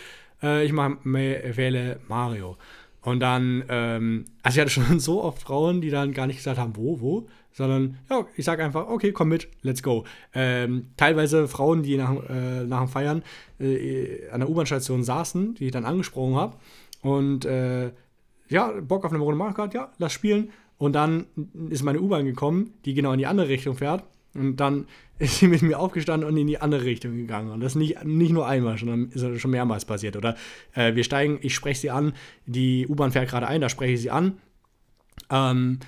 Äh, 0.42 0.64
ich 0.64 0.72
mach, 0.72 0.92
wähle 1.04 1.98
Mario. 2.08 2.56
Und 3.02 3.20
dann, 3.20 3.64
ähm, 3.68 4.24
also 4.42 4.56
ich 4.56 4.60
hatte 4.60 4.70
schon 4.70 5.00
so 5.00 5.22
oft 5.22 5.40
Frauen, 5.40 5.80
die 5.80 5.90
dann 5.90 6.12
gar 6.12 6.26
nicht 6.26 6.38
gesagt 6.38 6.58
haben, 6.58 6.76
wo, 6.76 7.00
wo, 7.00 7.26
sondern 7.56 7.98
ja, 8.10 8.26
ich 8.36 8.44
sage 8.44 8.62
einfach, 8.62 8.86
okay, 8.86 9.12
komm 9.12 9.30
mit, 9.30 9.48
let's 9.62 9.82
go. 9.82 10.04
Ähm, 10.34 10.88
teilweise 10.98 11.48
Frauen, 11.48 11.82
die 11.82 11.96
nach, 11.96 12.12
äh, 12.28 12.64
nach 12.64 12.80
dem 12.80 12.88
Feiern 12.88 13.22
äh, 13.58 14.28
an 14.30 14.40
der 14.40 14.50
U-Bahn-Station 14.50 15.02
saßen, 15.02 15.54
die 15.54 15.66
ich 15.66 15.72
dann 15.72 15.86
angesprochen 15.86 16.36
habe 16.36 16.56
und 17.00 17.46
äh, 17.46 17.92
ja, 18.48 18.72
Bock 18.82 19.06
auf 19.06 19.12
eine 19.12 19.22
Runde 19.22 19.38
Mario 19.38 19.68
ja, 19.72 19.90
lass 19.96 20.12
spielen. 20.12 20.50
Und 20.76 20.92
dann 20.92 21.24
ist 21.70 21.82
meine 21.82 22.00
U-Bahn 22.00 22.26
gekommen, 22.26 22.74
die 22.84 22.92
genau 22.92 23.12
in 23.12 23.18
die 23.18 23.26
andere 23.26 23.48
Richtung 23.48 23.74
fährt. 23.74 24.04
Und 24.34 24.56
dann 24.56 24.86
ist 25.18 25.38
sie 25.38 25.48
mit 25.48 25.62
mir 25.62 25.80
aufgestanden 25.80 26.28
und 26.28 26.36
in 26.36 26.46
die 26.46 26.58
andere 26.60 26.84
Richtung 26.84 27.16
gegangen. 27.16 27.50
Und 27.50 27.60
das 27.60 27.74
nicht, 27.74 28.04
nicht 28.04 28.32
nur 28.32 28.46
einmal, 28.46 28.76
sondern 28.76 29.08
ist 29.08 29.40
schon 29.40 29.50
mehrmals 29.50 29.86
passiert. 29.86 30.14
Oder 30.14 30.36
äh, 30.74 30.94
wir 30.94 31.04
steigen, 31.04 31.38
ich 31.40 31.54
spreche 31.54 31.80
sie 31.80 31.90
an, 31.90 32.12
die 32.44 32.86
U-Bahn 32.86 33.12
fährt 33.12 33.30
gerade 33.30 33.46
ein, 33.46 33.62
da 33.62 33.70
spreche 33.70 33.94
ich 33.94 34.02
sie 34.02 34.10
an. 34.10 34.38
Ähm, 35.30 35.78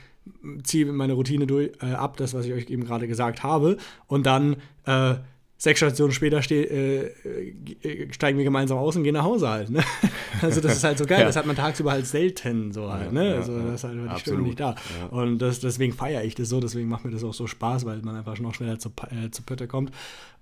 ziehe 0.62 0.86
meine 0.86 1.14
Routine 1.14 1.46
durch, 1.46 1.72
äh, 1.80 1.92
ab, 1.92 2.16
das, 2.16 2.34
was 2.34 2.46
ich 2.46 2.52
euch 2.52 2.70
eben 2.70 2.84
gerade 2.84 3.08
gesagt 3.08 3.42
habe. 3.42 3.76
Und 4.06 4.26
dann 4.26 4.56
äh, 4.86 5.16
sechs 5.58 5.80
Stationen 5.80 6.12
später 6.12 6.40
äh, 6.50 7.06
äh, 7.06 8.12
steigen 8.12 8.38
wir 8.38 8.44
gemeinsam 8.44 8.78
aus 8.78 8.94
und 8.94 9.02
gehen 9.02 9.14
nach 9.14 9.24
Hause 9.24 9.48
halt. 9.48 9.70
Ne? 9.70 9.82
Also 10.40 10.60
das 10.60 10.76
ist 10.76 10.84
halt 10.84 10.98
so 10.98 11.04
geil. 11.04 11.20
ja. 11.20 11.26
Das 11.26 11.34
hat 11.34 11.46
man 11.46 11.56
tagsüber 11.56 11.90
halt 11.90 12.06
selten 12.06 12.70
so 12.70 12.92
halt. 12.92 13.12
Ne? 13.12 13.34
also 13.34 13.58
das 13.58 13.74
ist 13.76 13.84
halt 13.84 13.98
die 14.14 14.20
Stimme 14.20 14.42
nicht 14.42 14.60
da. 14.60 14.76
Und 15.10 15.38
das, 15.38 15.58
deswegen 15.58 15.92
feiere 15.92 16.22
ich 16.22 16.36
das 16.36 16.48
so. 16.48 16.60
Deswegen 16.60 16.88
macht 16.88 17.04
mir 17.04 17.10
das 17.10 17.24
auch 17.24 17.34
so 17.34 17.48
Spaß, 17.48 17.84
weil 17.86 18.02
man 18.02 18.14
einfach 18.14 18.38
noch 18.38 18.54
schneller 18.54 18.78
zu, 18.78 18.90
äh, 19.10 19.30
zu 19.30 19.42
Pötte 19.42 19.66
kommt 19.66 19.90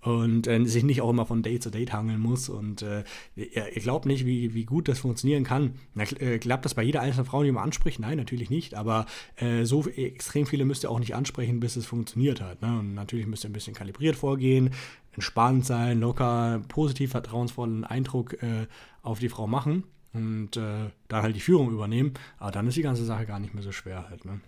und 0.07 0.46
äh, 0.46 0.64
sich 0.64 0.85
nicht 0.85 1.00
auch 1.00 1.11
immer 1.11 1.26
von 1.26 1.42
Date 1.42 1.62
zu 1.62 1.70
Date 1.70 1.92
hangeln 1.92 2.20
muss. 2.20 2.48
Und 2.48 2.83
äh, 2.83 3.02
ihr, 3.35 3.74
ihr, 3.74 3.83
glaubt 3.83 4.07
nicht, 4.07 4.24
wie, 4.24 4.55
wie 4.55 4.64
gut 4.64 4.88
das 4.88 5.00
funktionieren 5.00 5.44
kann. 5.44 5.74
Na, 5.94 6.05
äh, 6.20 6.38
klappt 6.38 6.64
das 6.64 6.74
bei 6.74 6.83
jeder 6.83 7.00
einzelnen 7.00 7.26
Frau, 7.26 7.42
die 7.42 7.50
man 7.50 7.64
anspricht? 7.64 7.98
Nein, 7.98 8.16
natürlich 8.16 8.48
nicht. 8.48 8.74
Aber 8.74 9.07
äh, 9.37 9.64
so 9.64 9.87
extrem 9.88 10.46
viele 10.46 10.64
müsst 10.64 10.85
ihr 10.85 10.90
auch 10.90 11.00
nicht 11.00 11.14
ansprechen, 11.14 11.59
bis 11.59 11.76
es 11.76 11.87
funktioniert 11.87 12.40
hat. 12.40 12.62
Ne? 12.62 12.79
Und 12.79 12.94
natürlich 12.94 13.26
müsst 13.26 13.44
ihr 13.44 13.50
ein 13.50 13.55
bisschen 13.55 13.74
kalibriert 13.74 14.16
vorgehen, 14.16 14.70
entspannt 15.16 15.66
sein, 15.66 16.00
locker, 16.00 16.62
positiv, 16.68 17.11
vertrauensvollen 17.11 17.85
Eindruck 17.85 18.40
äh, 18.42 18.66
auf 19.02 19.18
die 19.18 19.29
Frau 19.29 19.46
machen 19.46 19.85
und 20.12 20.57
äh, 20.57 20.90
dann 21.09 21.22
halt 21.22 21.35
die 21.35 21.40
Führung 21.40 21.70
übernehmen. 21.70 22.14
Aber 22.38 22.52
dann 22.52 22.66
ist 22.68 22.76
die 22.76 22.83
ganze 22.83 23.05
Sache 23.05 23.26
gar 23.26 23.40
nicht 23.40 23.55
mehr 23.55 23.62
so 23.62 23.72
schwer 23.72 24.09
halt. 24.09 24.24
Ne? 24.24 24.40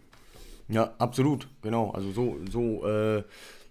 Ja, 0.69 0.95
absolut, 0.99 1.49
genau. 1.63 1.91
Also 1.91 2.13
so, 2.13 2.37
so 2.51 3.25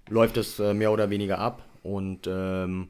läuft 0.09 0.37
es 0.37 0.59
mehr 0.59 0.91
oder 0.91 1.09
weniger 1.09 1.39
ab. 1.39 1.63
Und 1.83 2.27
ähm, 2.27 2.89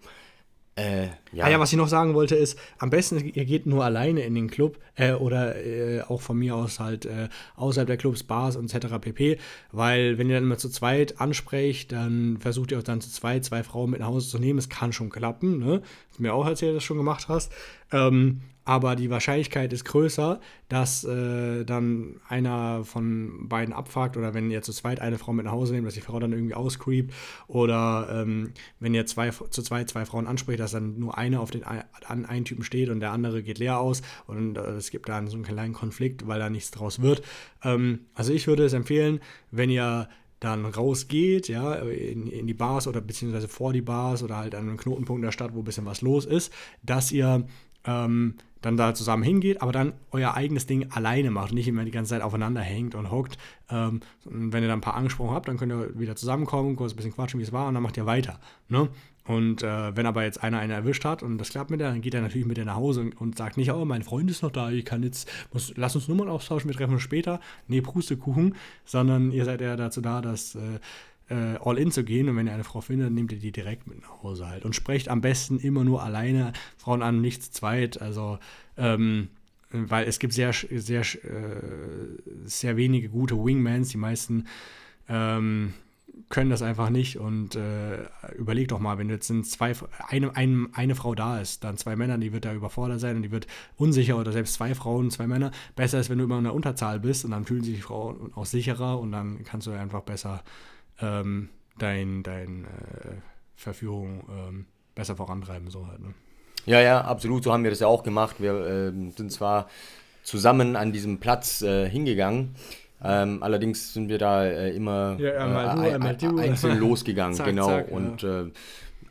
äh, 0.78 1.08
ja. 1.32 1.46
Ah 1.46 1.50
ja, 1.50 1.60
was 1.60 1.72
ich 1.72 1.78
noch 1.78 1.88
sagen 1.88 2.14
wollte 2.14 2.36
ist, 2.36 2.58
am 2.78 2.92
besten 2.92 3.18
ihr 3.18 3.46
geht 3.46 3.66
nur 3.66 3.84
alleine 3.84 4.22
in 4.22 4.36
den 4.36 4.48
Club 4.48 4.78
äh, 4.96 5.14
oder 5.14 5.56
äh, 5.56 6.02
auch 6.02 6.22
von 6.22 6.38
mir 6.38 6.56
aus 6.56 6.80
halt 6.80 7.06
äh, 7.08 7.30
außerhalb 7.56 7.88
der 7.88 7.98
Clubs, 7.98 8.22
Bars 8.22 8.56
etc. 8.56 9.00
pp. 9.02 9.40
Weil 9.72 10.20
wenn 10.20 10.30
ihr 10.30 10.36
dann 10.36 10.44
immer 10.44 10.60
zu 10.60 10.70
zweit 10.70 11.20
ansprecht, 11.20 11.92
dann 11.92 12.38
versucht 12.40 12.72
ihr 12.72 12.78
auch 12.78 12.84
dann 12.84 13.02
zu 13.02 13.10
zweit 13.10 13.44
zwei 13.44 13.64
Frauen 13.64 13.90
mit 13.90 14.02
nach 14.02 14.08
Hause 14.08 14.30
zu 14.30 14.38
nehmen. 14.38 14.60
Es 14.60 14.70
kann 14.70 14.94
schon 14.94 15.10
klappen, 15.10 15.58
ne? 15.58 15.82
Du 16.16 16.22
mir 16.22 16.34
auch 16.34 16.46
dass 16.48 16.60
du 16.60 16.72
das 16.72 16.84
schon 16.84 16.98
gemacht 16.98 17.28
hast. 17.28 17.52
Ähm, 17.92 18.42
aber 18.68 18.98
die 18.98 19.10
Wahrscheinlichkeit 19.10 19.72
ist 19.72 19.86
größer, 19.86 20.42
dass 20.68 21.06
äh, 21.06 21.64
dann 21.64 22.20
einer 22.28 22.84
von 22.84 23.48
beiden 23.48 23.74
abfuckt 23.74 24.18
oder 24.18 24.34
wenn 24.34 24.52
ihr 24.52 24.62
zu 24.62 24.74
zweit 24.74 25.00
eine 25.00 25.18
Frau 25.18 25.32
mit 25.32 25.46
nach 25.46 25.54
Hause 25.54 25.74
nehmt, 25.74 25.88
dass 25.88 25.94
die 25.94 26.02
Frau 26.02 26.20
dann 26.20 26.34
irgendwie 26.34 26.54
auscreept 26.54 27.14
oder 27.48 28.10
ähm, 28.12 28.52
wenn 28.82 28.94
ihr 28.94 29.06
zwei, 29.06 29.30
zu 29.30 29.62
zweit 29.62 29.90
zwei 29.90 30.06
Frauen 30.06 30.28
anspricht, 30.28 30.60
dass 30.60 30.72
dann 30.72 31.00
nur 31.00 31.18
eine 31.18 31.40
auf 31.40 31.50
den 31.50 31.64
an 31.64 32.26
einen 32.26 32.44
Typen 32.44 32.66
steht 32.66 32.90
und 32.90 33.00
der 33.00 33.14
andere 33.14 33.42
geht 33.42 33.58
leer 33.58 33.80
aus 33.80 34.02
und 34.26 34.58
äh, 34.58 34.72
es 34.72 34.92
gibt 34.92 35.08
dann 35.08 35.30
so 35.30 35.36
einen 35.38 35.46
kleinen 35.46 35.74
Konflikt, 35.74 36.28
weil 36.28 36.40
da 36.40 36.50
nichts 36.50 36.72
draus 36.72 37.02
wird. 37.02 37.22
Ähm, 37.64 38.02
also 38.16 38.34
ich 38.34 38.48
würde 38.48 38.66
es 38.66 38.74
empfehlen, 38.74 39.22
wenn 39.50 39.70
ihr 39.70 40.10
dann 40.40 40.66
rausgeht, 40.66 41.48
ja, 41.48 41.74
in, 41.76 42.28
in 42.28 42.46
die 42.46 42.54
Bars 42.54 42.88
oder 42.88 43.02
beziehungsweise 43.02 43.48
vor 43.48 43.74
die 43.74 43.82
Bars 43.82 44.22
oder 44.22 44.38
halt 44.38 44.54
an 44.54 44.68
einem 44.68 44.78
Knotenpunkt 44.78 45.24
der 45.24 45.32
Stadt, 45.32 45.56
wo 45.56 45.60
ein 45.60 45.64
bisschen 45.64 45.86
was 45.86 46.02
los 46.02 46.26
ist, 46.26 46.54
dass 46.84 47.12
ihr 47.12 47.48
ähm, 47.88 48.36
dann 48.62 48.78
da 48.78 48.94
zusammen 48.94 49.24
hingeht, 49.24 49.62
aber 49.62 49.72
dann 49.72 49.94
euer 50.12 50.34
eigenes 50.34 50.66
Ding 50.66 50.92
alleine 50.92 51.32
macht 51.32 51.54
nicht 51.54 51.68
immer 51.68 51.86
die 51.86 51.92
ganze 51.92 52.10
Zeit 52.10 52.22
aufeinander 52.22 52.62
hängt 52.62 52.96
und 52.96 53.12
hockt. 53.12 53.38
Ähm, 53.70 54.02
und 54.26 54.54
wenn 54.54 54.64
ihr 54.64 54.68
dann 54.68 54.80
ein 54.80 54.82
paar 54.82 54.96
angesprochen 54.96 55.34
habt, 55.34 55.48
dann 55.48 55.58
könnt 55.58 55.72
ihr 55.72 55.98
wieder 55.98 56.16
zusammenkommen, 56.16 56.76
kurz 56.76 56.94
ein 56.94 56.98
bisschen 56.98 57.14
quatschen, 57.14 57.40
wie 57.40 57.44
es 57.44 57.52
war 57.52 57.68
und 57.68 57.74
dann 57.74 57.84
macht 57.84 57.98
ihr 57.98 58.06
weiter. 58.06 58.40
Ne? 58.68 58.90
Und 59.26 59.62
äh, 59.62 59.96
wenn 59.96 60.06
aber 60.06 60.24
jetzt 60.24 60.42
einer 60.42 60.60
einen 60.60 60.72
erwischt 60.72 61.04
hat 61.04 61.22
und 61.22 61.38
das 61.38 61.50
klappt 61.50 61.70
mit 61.70 61.82
der, 61.82 61.92
dann 61.92 62.02
geht 62.02 62.14
er 62.14 62.22
natürlich 62.22 62.48
mit 62.48 62.58
der 62.58 62.66
nach 62.66 62.76
Hause 62.76 63.02
und, 63.02 63.20
und 63.20 63.38
sagt 63.38 63.58
nicht, 63.58 63.72
oh, 63.72 63.84
mein 63.86 64.04
Freund 64.04 64.32
ist 64.32 64.42
noch 64.42 64.52
da, 64.52 64.70
ich 64.72 64.86
kann 64.86 65.04
jetzt, 65.04 65.30
muss, 65.52 65.74
lass 65.76 65.96
uns 65.96 66.08
Nummern 66.08 66.30
austauschen, 66.30 66.70
wir 66.70 66.76
treffen 66.76 66.94
uns 66.94 67.04
später. 67.04 67.42
Nee, 67.68 67.82
Prustekuchen, 67.82 68.56
sondern 68.86 69.32
ihr 69.32 69.44
seid 69.44 69.62
ja 69.62 69.76
dazu 69.76 70.02
da, 70.02 70.22
dass 70.22 70.56
äh, 70.56 70.80
äh, 71.30 71.58
all 71.62 71.78
in 71.78 71.92
zu 71.92 72.04
gehen. 72.04 72.30
Und 72.30 72.36
wenn 72.36 72.48
ihr 72.48 72.54
eine 72.54 72.64
Frau 72.64 72.82
findet, 72.82 73.12
nehmt 73.12 73.32
ihr 73.32 73.40
die 73.40 73.52
direkt 73.52 73.88
mit 73.88 74.02
nach 74.02 74.24
Hause 74.24 74.48
halt. 74.48 74.66
Und 74.66 74.76
sprecht 74.76 75.10
am 75.10 75.22
besten 75.22 75.60
immer 75.60 75.84
nur 75.84 76.04
alleine 76.04 76.54
Frauen 76.78 77.02
an, 77.02 77.22
nicht 77.22 77.44
zu 77.44 77.52
zweit. 77.52 78.02
Also, 78.02 78.40
ähm, 78.78 79.30
weil 79.72 80.08
es 80.08 80.20
gibt 80.20 80.34
sehr, 80.34 80.54
sehr, 80.54 81.02
äh, 81.02 81.62
sehr 82.46 82.78
wenige 82.78 83.10
gute 83.10 83.36
Wingmans. 83.36 83.90
Die 83.90 83.98
meisten 83.98 84.48
ähm, 85.10 85.74
können 86.30 86.50
das 86.50 86.62
einfach 86.62 86.90
nicht. 86.90 87.18
Und 87.18 87.56
äh, 87.56 88.06
überleg 88.38 88.70
doch 88.70 88.80
mal, 88.80 88.98
wenn 88.98 89.10
jetzt 89.10 89.28
sind 89.28 89.46
zwei, 89.46 89.74
eine, 90.08 90.36
eine, 90.36 90.68
eine 90.74 90.96
Frau 90.96 91.16
da 91.16 91.40
ist, 91.40 91.64
dann 91.64 91.78
zwei 91.78 91.96
Männer, 91.96 92.18
die 92.18 92.34
wird 92.34 92.46
da 92.46 92.54
überfordert 92.54 93.00
sein 93.00 93.18
und 93.18 93.24
die 93.24 93.32
wird 93.32 93.48
unsicher 93.76 94.18
oder 94.18 94.32
selbst 94.32 94.56
zwei 94.56 94.76
Frauen, 94.76 95.12
zwei 95.12 95.28
Männer. 95.28 95.52
Besser 95.76 96.00
ist, 96.00 96.10
wenn 96.10 96.18
du 96.18 96.24
immer 96.24 96.38
in 96.38 96.46
der 96.46 96.54
Unterzahl 96.54 97.00
bist 97.00 97.26
und 97.26 97.32
dann 97.32 97.46
fühlen 97.46 97.64
sich 97.64 97.76
die 97.76 97.82
Frauen 97.82 98.32
auch 98.36 98.46
sicherer 98.46 99.00
und 99.00 99.12
dann 99.12 99.44
kannst 99.44 99.68
du 99.68 99.72
einfach 99.72 100.02
besser 100.02 100.44
ähm, 101.02 101.50
dein, 101.78 102.24
dein 102.24 102.66
äh, 102.66 103.16
Verführung 103.56 104.24
ähm, 104.30 104.66
besser 104.96 105.16
vorantreiben. 105.16 105.70
So 105.70 105.88
halt, 105.88 106.00
ne? 106.00 106.14
Ja, 106.66 106.82
ja, 106.82 107.02
absolut. 107.02 107.44
So 107.44 107.54
haben 107.54 107.64
wir 107.64 107.72
das 107.72 107.80
ja 107.80 107.88
auch 107.88 108.04
gemacht. 108.04 108.38
Wir 108.40 108.54
äh, 108.54 108.92
sind 109.16 109.32
zwar 109.32 109.68
zusammen 110.24 110.76
an 110.76 110.92
diesem 110.92 111.20
Platz 111.20 111.62
äh, 111.62 111.90
hingegangen. 111.90 112.56
Ähm, 113.04 113.44
allerdings 113.44 113.94
sind 113.94 114.10
wir 114.10 114.18
da 114.18 114.44
äh, 114.46 114.76
immer 114.76 115.18
ja, 115.20 116.14
du. 116.14 116.38
einzeln 116.38 116.78
losgegangen, 116.80 117.36
zack, 117.36 117.46
genau. 117.46 117.68
Zack, 117.68 117.92
und 117.92 118.24
ja. 118.24 118.42
Äh, 118.42 118.52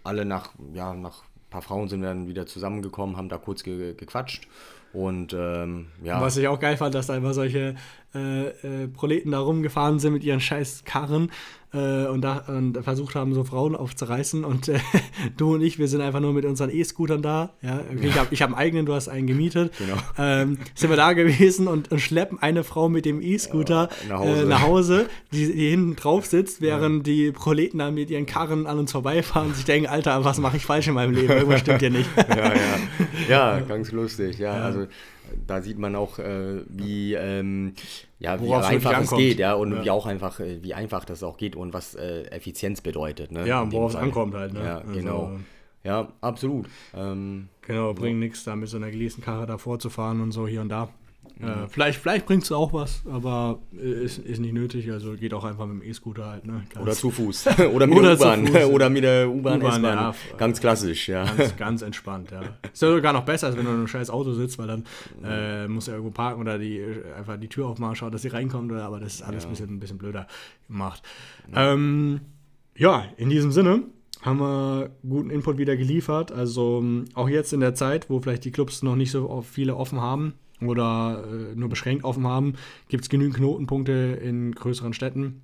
alle 0.03 0.25
nach, 0.25 0.51
ja, 0.75 0.93
nach 0.95 1.23
ein 1.23 1.51
paar 1.51 1.63
Frauen 1.63 1.89
sind 1.89 2.03
wir 2.03 2.09
dann 2.09 2.27
wieder 2.29 2.47
zusammengekommen, 2.47 3.17
haben 3.17 3.29
da 3.29 3.39
kurz 3.39 3.63
ge 3.63 3.95
gequatscht. 3.95 4.49
Und 4.93 5.35
ähm, 5.35 5.89
ja. 6.03 6.21
Was 6.21 6.37
ich 6.37 6.49
auch 6.49 6.59
geil 6.59 6.77
fand, 6.77 6.95
dass 6.95 7.07
da 7.07 7.17
immer 7.17 7.35
solche 7.35 7.75
äh, 8.17 8.85
äh, 8.85 8.89
Proleten 8.89 9.33
da 9.33 9.41
rumgefahren 9.41 9.99
sind 9.99 10.15
mit 10.15 10.25
ihren 10.25 10.41
scheiß 10.41 10.85
Karren 10.85 11.31
äh, 11.77 12.07
und, 12.07 12.23
da, 12.23 12.45
und 12.49 12.83
versucht 12.83 13.15
haben, 13.15 13.35
so 13.35 13.45
Frauen 13.45 13.77
aufzureißen. 13.77 14.45
Und 14.45 14.69
äh, 14.69 14.79
du 15.37 15.55
und 15.55 15.63
ich, 15.63 15.79
wir 15.79 15.89
sind 15.89 16.01
einfach 16.01 16.21
nur 16.21 16.33
mit 16.33 16.45
unseren 16.45 16.71
E-Scootern 16.71 17.23
da. 17.23 17.51
Ja? 17.63 17.81
Ich 18.01 18.19
habe 18.19 18.29
ich 18.31 18.43
hab 18.43 18.51
einen 18.51 18.59
eigenen, 18.59 18.87
du 18.87 18.95
hast 18.95 19.09
einen 19.09 19.27
gemietet. 19.27 19.73
Genau. 19.79 19.97
Ähm, 20.19 20.59
sind 20.75 20.91
wir 20.91 20.97
da 20.97 21.13
gewesen 21.13 21.69
und, 21.69 21.91
und 21.93 22.01
schleppen 22.01 22.39
eine 22.41 22.65
Frau 22.65 22.89
mit 22.89 23.05
dem 23.05 23.21
E-Scooter 23.21 23.89
ja, 24.09 24.09
nach, 24.09 24.21
Hause. 24.21 24.43
Äh, 24.43 24.47
nach 24.47 24.63
Hause, 24.63 25.07
die, 25.33 25.53
die 25.53 25.71
hinten 25.71 25.97
drauf 25.97 26.27
sitzt, 26.27 26.61
während 26.61 27.07
ja. 27.07 27.13
die 27.13 27.33
Proleten 27.33 27.79
dann 27.79 27.95
mit 27.95 28.11
ihren 28.11 28.27
Karren 28.27 28.67
an 28.67 28.79
uns 28.79 28.93
vorbeifahren 28.93 29.49
und 29.49 29.57
sich 29.57 29.65
denken, 29.65 29.89
Alter, 29.89 30.25
was 30.25 30.39
mache 30.39 30.57
ich 30.57 30.65
falsch 30.65 30.89
in 30.89 30.95
meinem 30.95 31.15
Leben? 31.15 31.33
Irgendwas 31.33 31.61
stimmt 31.61 31.81
hier 31.81 31.91
nicht. 31.91 32.09
ja, 32.29 32.37
ja. 32.37 32.59
ja, 33.29 33.61
ganz 33.69 33.93
lustig. 33.93 34.39
Ja, 34.39 34.53
also 34.53 34.87
da 35.47 35.63
sieht 35.63 35.79
man 35.79 35.97
auch, 35.97 36.19
äh, 36.19 36.63
wie, 36.69 37.15
ähm, 37.15 37.75
ja, 38.19 38.41
wie 38.43 38.53
einfach 38.53 39.01
es 39.01 39.11
geht, 39.11 39.39
ja, 39.39 39.55
und 39.55 39.73
ja. 39.73 39.85
wie 39.85 39.91
auch 39.91 40.07
einfach, 40.07 40.41
äh, 40.41 40.63
wie 40.63 40.75
einfach 40.75 41.05
das 41.05 41.23
auch 41.23 41.37
geht 41.37 41.57
und 41.57 41.73
was 41.73 41.95
äh, 41.95 42.23
Effizienz 42.31 42.81
bedeutet. 42.81 43.33
Ne, 43.33 43.47
ja, 43.47 43.71
worauf 43.71 43.93
es 43.93 43.97
ankommt 43.97 44.35
halt, 44.35 44.53
ne? 44.53 44.65
Ja, 44.65 44.79
also, 44.79 44.93
genau. 44.93 45.39
Ja, 45.85 46.09
absolut. 46.21 46.67
Ähm, 46.95 47.49
genau, 47.63 47.95
bringt 47.95 48.19
nichts, 48.19 48.43
da 48.43 48.57
mit 48.57 48.69
so 48.69 48.77
einer 48.77 48.91
geleasenen 48.91 49.25
Karre 49.25 49.47
davor 49.47 49.79
zu 49.79 49.89
fahren 49.89 50.21
und 50.21 50.33
so 50.33 50.49
hier 50.49 50.61
und 50.61 50.69
da. 50.69 50.89
Äh, 51.41 51.69
vielleicht 51.69 51.99
vielleicht 51.99 52.27
bringt 52.27 52.45
es 52.45 52.53
auch 52.53 52.73
was, 52.73 53.03
aber 53.11 53.61
ist, 53.73 54.19
ist 54.19 54.41
nicht 54.41 54.55
nötig. 54.55 54.91
Also 54.91 55.13
geht 55.13 55.35
auch 55.35 55.45
einfach 55.45 55.67
mit 55.67 55.83
dem 55.83 55.89
E-Scooter 55.91 56.27
halt. 56.27 56.47
Ne? 56.47 56.63
Oder 56.81 56.93
zu 56.93 57.11
Fuß. 57.11 57.47
Oder 57.75 57.87
mit 57.87 58.03
der 58.03 58.15
U-Bahn. 58.15 58.49
Oder 58.73 58.91
mit 58.91 59.05
der 59.05 59.31
U-Bahn, 59.31 59.61
ja, 59.61 60.15
Ganz 60.39 60.61
klassisch, 60.61 61.09
ja. 61.09 61.25
Ganz, 61.25 61.57
ganz 61.57 61.83
entspannt, 61.83 62.31
ja. 62.31 62.41
Ist 62.73 62.83
ja 62.83 62.91
sogar 62.91 63.13
noch 63.13 63.25
besser, 63.25 63.49
als 63.49 63.57
wenn 63.57 63.65
du 63.65 63.71
in 63.71 63.77
einem 63.77 63.89
scheiß 63.89 64.11
Auto 64.11 64.33
sitzt, 64.33 64.59
weil 64.59 64.67
dann 64.67 64.85
äh, 65.25 65.69
musst 65.69 65.89
du 65.89 65.93
irgendwo 65.93 66.11
parken 66.11 66.41
oder 66.41 66.59
die, 66.59 66.83
einfach 67.17 67.37
die 67.39 67.49
Tür 67.49 67.67
aufmachen, 67.67 67.97
schauen, 67.97 68.13
dass 68.13 68.23
sie 68.23 68.29
reinkommt. 68.29 68.71
Oder, 68.73 68.85
aber 68.85 69.01
das 69.01 69.15
ist 69.15 69.23
alles 69.23 69.45
ja. 69.45 69.49
ein, 69.49 69.51
bisschen, 69.51 69.71
ein 69.71 69.81
bisschen 69.81 69.99
blöder 69.99 70.27
gemacht. 70.69 71.03
Ja. 71.53 71.73
Ähm, 71.73 72.21
ja, 72.77 73.05
in 73.17 73.31
diesem 73.31 73.53
Sinne 73.53 73.85
haben 74.23 74.41
wir 74.41 74.91
guten 75.09 75.31
Input 75.31 75.59
wieder 75.59 75.77
geliefert. 75.77 76.33
Also 76.33 76.85
auch 77.15 77.29
jetzt 77.29 77.53
in 77.53 77.61
der 77.61 77.75
Zeit, 77.75 78.11
wo 78.11 78.21
vielleicht 78.21 78.45
die 78.45 78.51
Clubs 78.51 78.83
noch 78.83 78.97
nicht 78.97 79.11
so 79.11 79.43
viele 79.43 79.77
offen 79.77 80.01
haben, 80.01 80.35
oder 80.61 81.25
äh, 81.25 81.55
nur 81.55 81.69
beschränkt 81.69 82.05
offen 82.05 82.27
haben, 82.27 82.55
gibt 82.89 83.05
es 83.05 83.09
genügend 83.09 83.37
Knotenpunkte 83.37 83.93
in 83.93 84.53
größeren 84.53 84.93
Städten, 84.93 85.43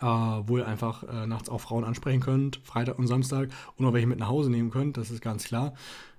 äh, 0.00 0.04
wo 0.06 0.58
ihr 0.58 0.66
einfach 0.66 1.02
äh, 1.04 1.26
nachts 1.26 1.48
auch 1.48 1.60
Frauen 1.60 1.84
ansprechen 1.84 2.20
könnt, 2.20 2.60
Freitag 2.64 2.98
und 2.98 3.06
Samstag, 3.06 3.50
und 3.76 3.86
auch 3.86 3.92
welche 3.92 4.06
mit 4.06 4.18
nach 4.18 4.28
Hause 4.28 4.50
nehmen 4.50 4.70
könnt, 4.70 4.96
das 4.96 5.10
ist 5.10 5.22
ganz 5.22 5.44
klar. 5.44 5.74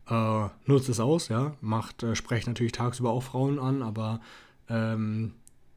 Äh, 0.10 0.47
nutzt 0.65 0.89
es 0.89 1.00
aus, 1.00 1.30
ja, 1.30 1.54
macht, 1.62 2.04
äh, 2.04 2.15
sprecht 2.15 2.47
natürlich 2.47 2.74
tagsüber 2.74 3.12
auch 3.12 3.24
Frauen 3.24 3.60
an, 3.60 3.82
aber 3.82 4.19
ähm, 4.67 5.34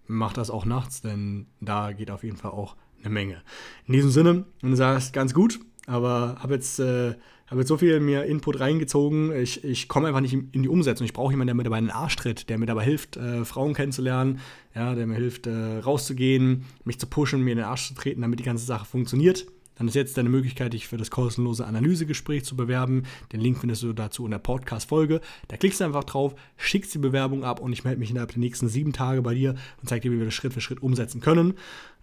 macht 0.07 0.37
das 0.37 0.51
auch 0.51 0.65
nachts, 0.65 1.03
denn 1.03 1.47
da 1.61 1.93
geht 1.93 2.11
auf 2.11 2.25
jeden 2.25 2.37
Fall 2.37 2.51
auch 2.51 2.77
eine 3.01 3.13
Menge. 3.13 3.43
In 3.87 3.93
diesem 3.93 4.11
Sinne, 4.11 4.45
du 4.61 4.75
sagst 4.75 5.13
ganz 5.13 5.35
gut, 5.35 5.61
aber 5.87 6.37
habe 6.41 6.55
jetzt 6.55 6.79
äh, 6.81 7.15
habe 7.55 7.61
jetzt 7.61 7.69
so 7.69 7.77
viel 7.77 8.01
mir 8.01 8.25
Input 8.25 8.59
reingezogen. 8.59 9.31
Ich, 9.37 9.63
ich 9.63 9.87
komme 9.87 10.09
einfach 10.09 10.21
nicht 10.21 10.33
in 10.33 10.65
die 10.65 10.69
Umsetzung. 10.69 11.05
Ich 11.05 11.13
brauche 11.13 11.33
jemanden, 11.33 11.47
der 11.47 11.55
mir 11.55 11.63
dabei 11.63 11.77
einen 11.77 11.91
Arsch 11.91 12.17
tritt, 12.17 12.49
der 12.49 12.59
mir 12.59 12.67
dabei 12.67 12.83
hilft, 12.83 13.17
äh, 13.17 13.45
Frauen 13.45 13.75
kennenzulernen, 13.75 14.41
ja, 14.75 14.97
der 14.97 15.07
mir 15.07 15.15
hilft, 15.15 15.47
äh, 15.47 15.79
rauszugehen, 15.79 16.65
mich 16.85 16.99
zu 16.99 17.07
pushen, 17.07 17.43
mir 17.43 17.53
in 17.53 17.59
den 17.59 17.67
Arsch 17.67 17.87
zu 17.87 17.95
treten, 17.95 18.23
damit 18.23 18.41
die 18.41 18.45
ganze 18.45 18.65
Sache 18.65 18.85
funktioniert. 18.85 19.47
Dann 19.77 19.87
ist 19.87 19.95
jetzt 19.95 20.19
deine 20.19 20.31
Möglichkeit, 20.31 20.73
dich 20.73 20.89
für 20.89 20.97
das 20.97 21.13
kostenlose 21.13 21.65
Analysegespräch 21.65 22.45
zu 22.45 22.57
bewerben. 22.57 23.05
Den 23.33 23.41
Link 23.41 23.59
findest 23.59 23.85
du 23.85 23.93
dazu 23.93 24.25
in 24.25 24.33
der 24.33 24.39
Podcast-Folge. 24.39 25.21
Da 25.47 25.57
klickst 25.57 25.81
du 25.81 25.85
einfach 25.85 26.05
drauf, 26.05 26.35
schickst 26.57 26.93
die 26.93 26.99
Bewerbung 26.99 27.45
ab 27.45 27.61
und 27.61 27.73
ich 27.73 27.85
melde 27.85 28.01
mich 28.01 28.11
innerhalb 28.11 28.33
der 28.33 28.41
nächsten 28.41 28.69
sieben 28.69 28.93
Tage 28.93 29.23
bei 29.23 29.35
dir 29.35 29.55
und 29.81 29.89
zeige 29.89 30.09
dir, 30.09 30.13
wie 30.13 30.19
wir 30.19 30.27
das 30.27 30.35
Schritt 30.35 30.55
für 30.55 30.61
Schritt 30.61 30.83
umsetzen 30.83 31.21
können. 31.21 31.55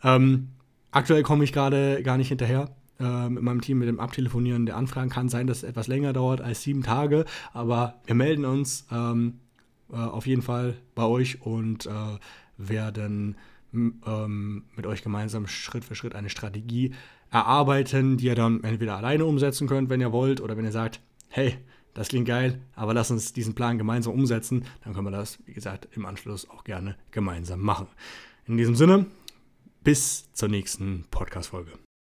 Ähm, 0.02 0.48
aktuell 0.92 1.24
komme 1.24 1.44
ich 1.44 1.52
gerade 1.52 2.04
gar 2.04 2.18
nicht 2.18 2.30
hinterher 2.30 2.74
äh, 3.02 3.30
mit 3.30 3.44
meinem 3.44 3.62
Team 3.62 3.80
mit 3.80 3.88
dem 3.88 4.00
Abtelefonieren 4.00 4.66
der 4.66 4.78
Anfragen. 4.78 5.10
Kann 5.10 5.30
sein, 5.30 5.48
dass 5.48 5.58
es 5.58 5.64
etwas 5.64 5.88
länger 5.88 6.14
dauert 6.14 6.42
als 6.42 6.62
sieben 6.62 6.84
Tage, 6.84 7.26
aber 7.54 8.02
wir 8.06 8.16
melden 8.16 8.46
uns 8.46 8.86
ähm, 8.92 9.40
äh, 9.92 9.96
auf 9.96 10.28
jeden 10.28 10.42
Fall 10.42 10.76
bei 10.96 11.04
euch 11.04 11.42
und 11.42 11.88
äh, 11.88 12.18
werden 12.58 13.36
ähm, 13.74 14.64
mit 14.76 14.86
euch 14.86 15.02
gemeinsam 15.02 15.48
Schritt 15.48 15.86
für 15.86 15.96
Schritt 15.96 16.16
eine 16.16 16.30
Strategie 16.30 16.94
erarbeiten, 17.32 18.18
die 18.18 18.26
ihr 18.26 18.36
dann 18.36 18.64
entweder 18.64 18.98
alleine 18.98 19.26
umsetzen 19.26 19.68
könnt, 19.68 19.90
wenn 19.90 20.02
ihr 20.02 20.12
wollt, 20.12 20.42
oder 20.42 20.58
wenn 20.58 20.66
ihr 20.66 20.72
sagt, 20.72 21.02
hey, 21.30 21.58
das 21.94 22.10
klingt 22.10 22.28
geil, 22.28 22.62
aber 22.76 22.94
lass 22.94 23.12
uns 23.12 23.34
diesen 23.34 23.56
Plan 23.56 23.78
gemeinsam 23.78 24.14
umsetzen, 24.14 24.66
dann 24.84 24.94
können 24.94 25.08
wir 25.08 25.12
das, 25.12 25.40
wie 25.46 25.54
gesagt, 25.54 25.88
im 25.92 26.06
Anschluss 26.06 26.50
auch 26.50 26.64
gerne 26.64 26.96
gemeinsam 27.12 27.62
machen. 27.62 27.88
In 28.46 28.58
diesem 28.58 28.76
Sinne, 28.76 29.06
bis 29.84 30.32
zur 30.34 30.50
nächsten 30.50 31.06
Podcast-Folge. 31.10 31.72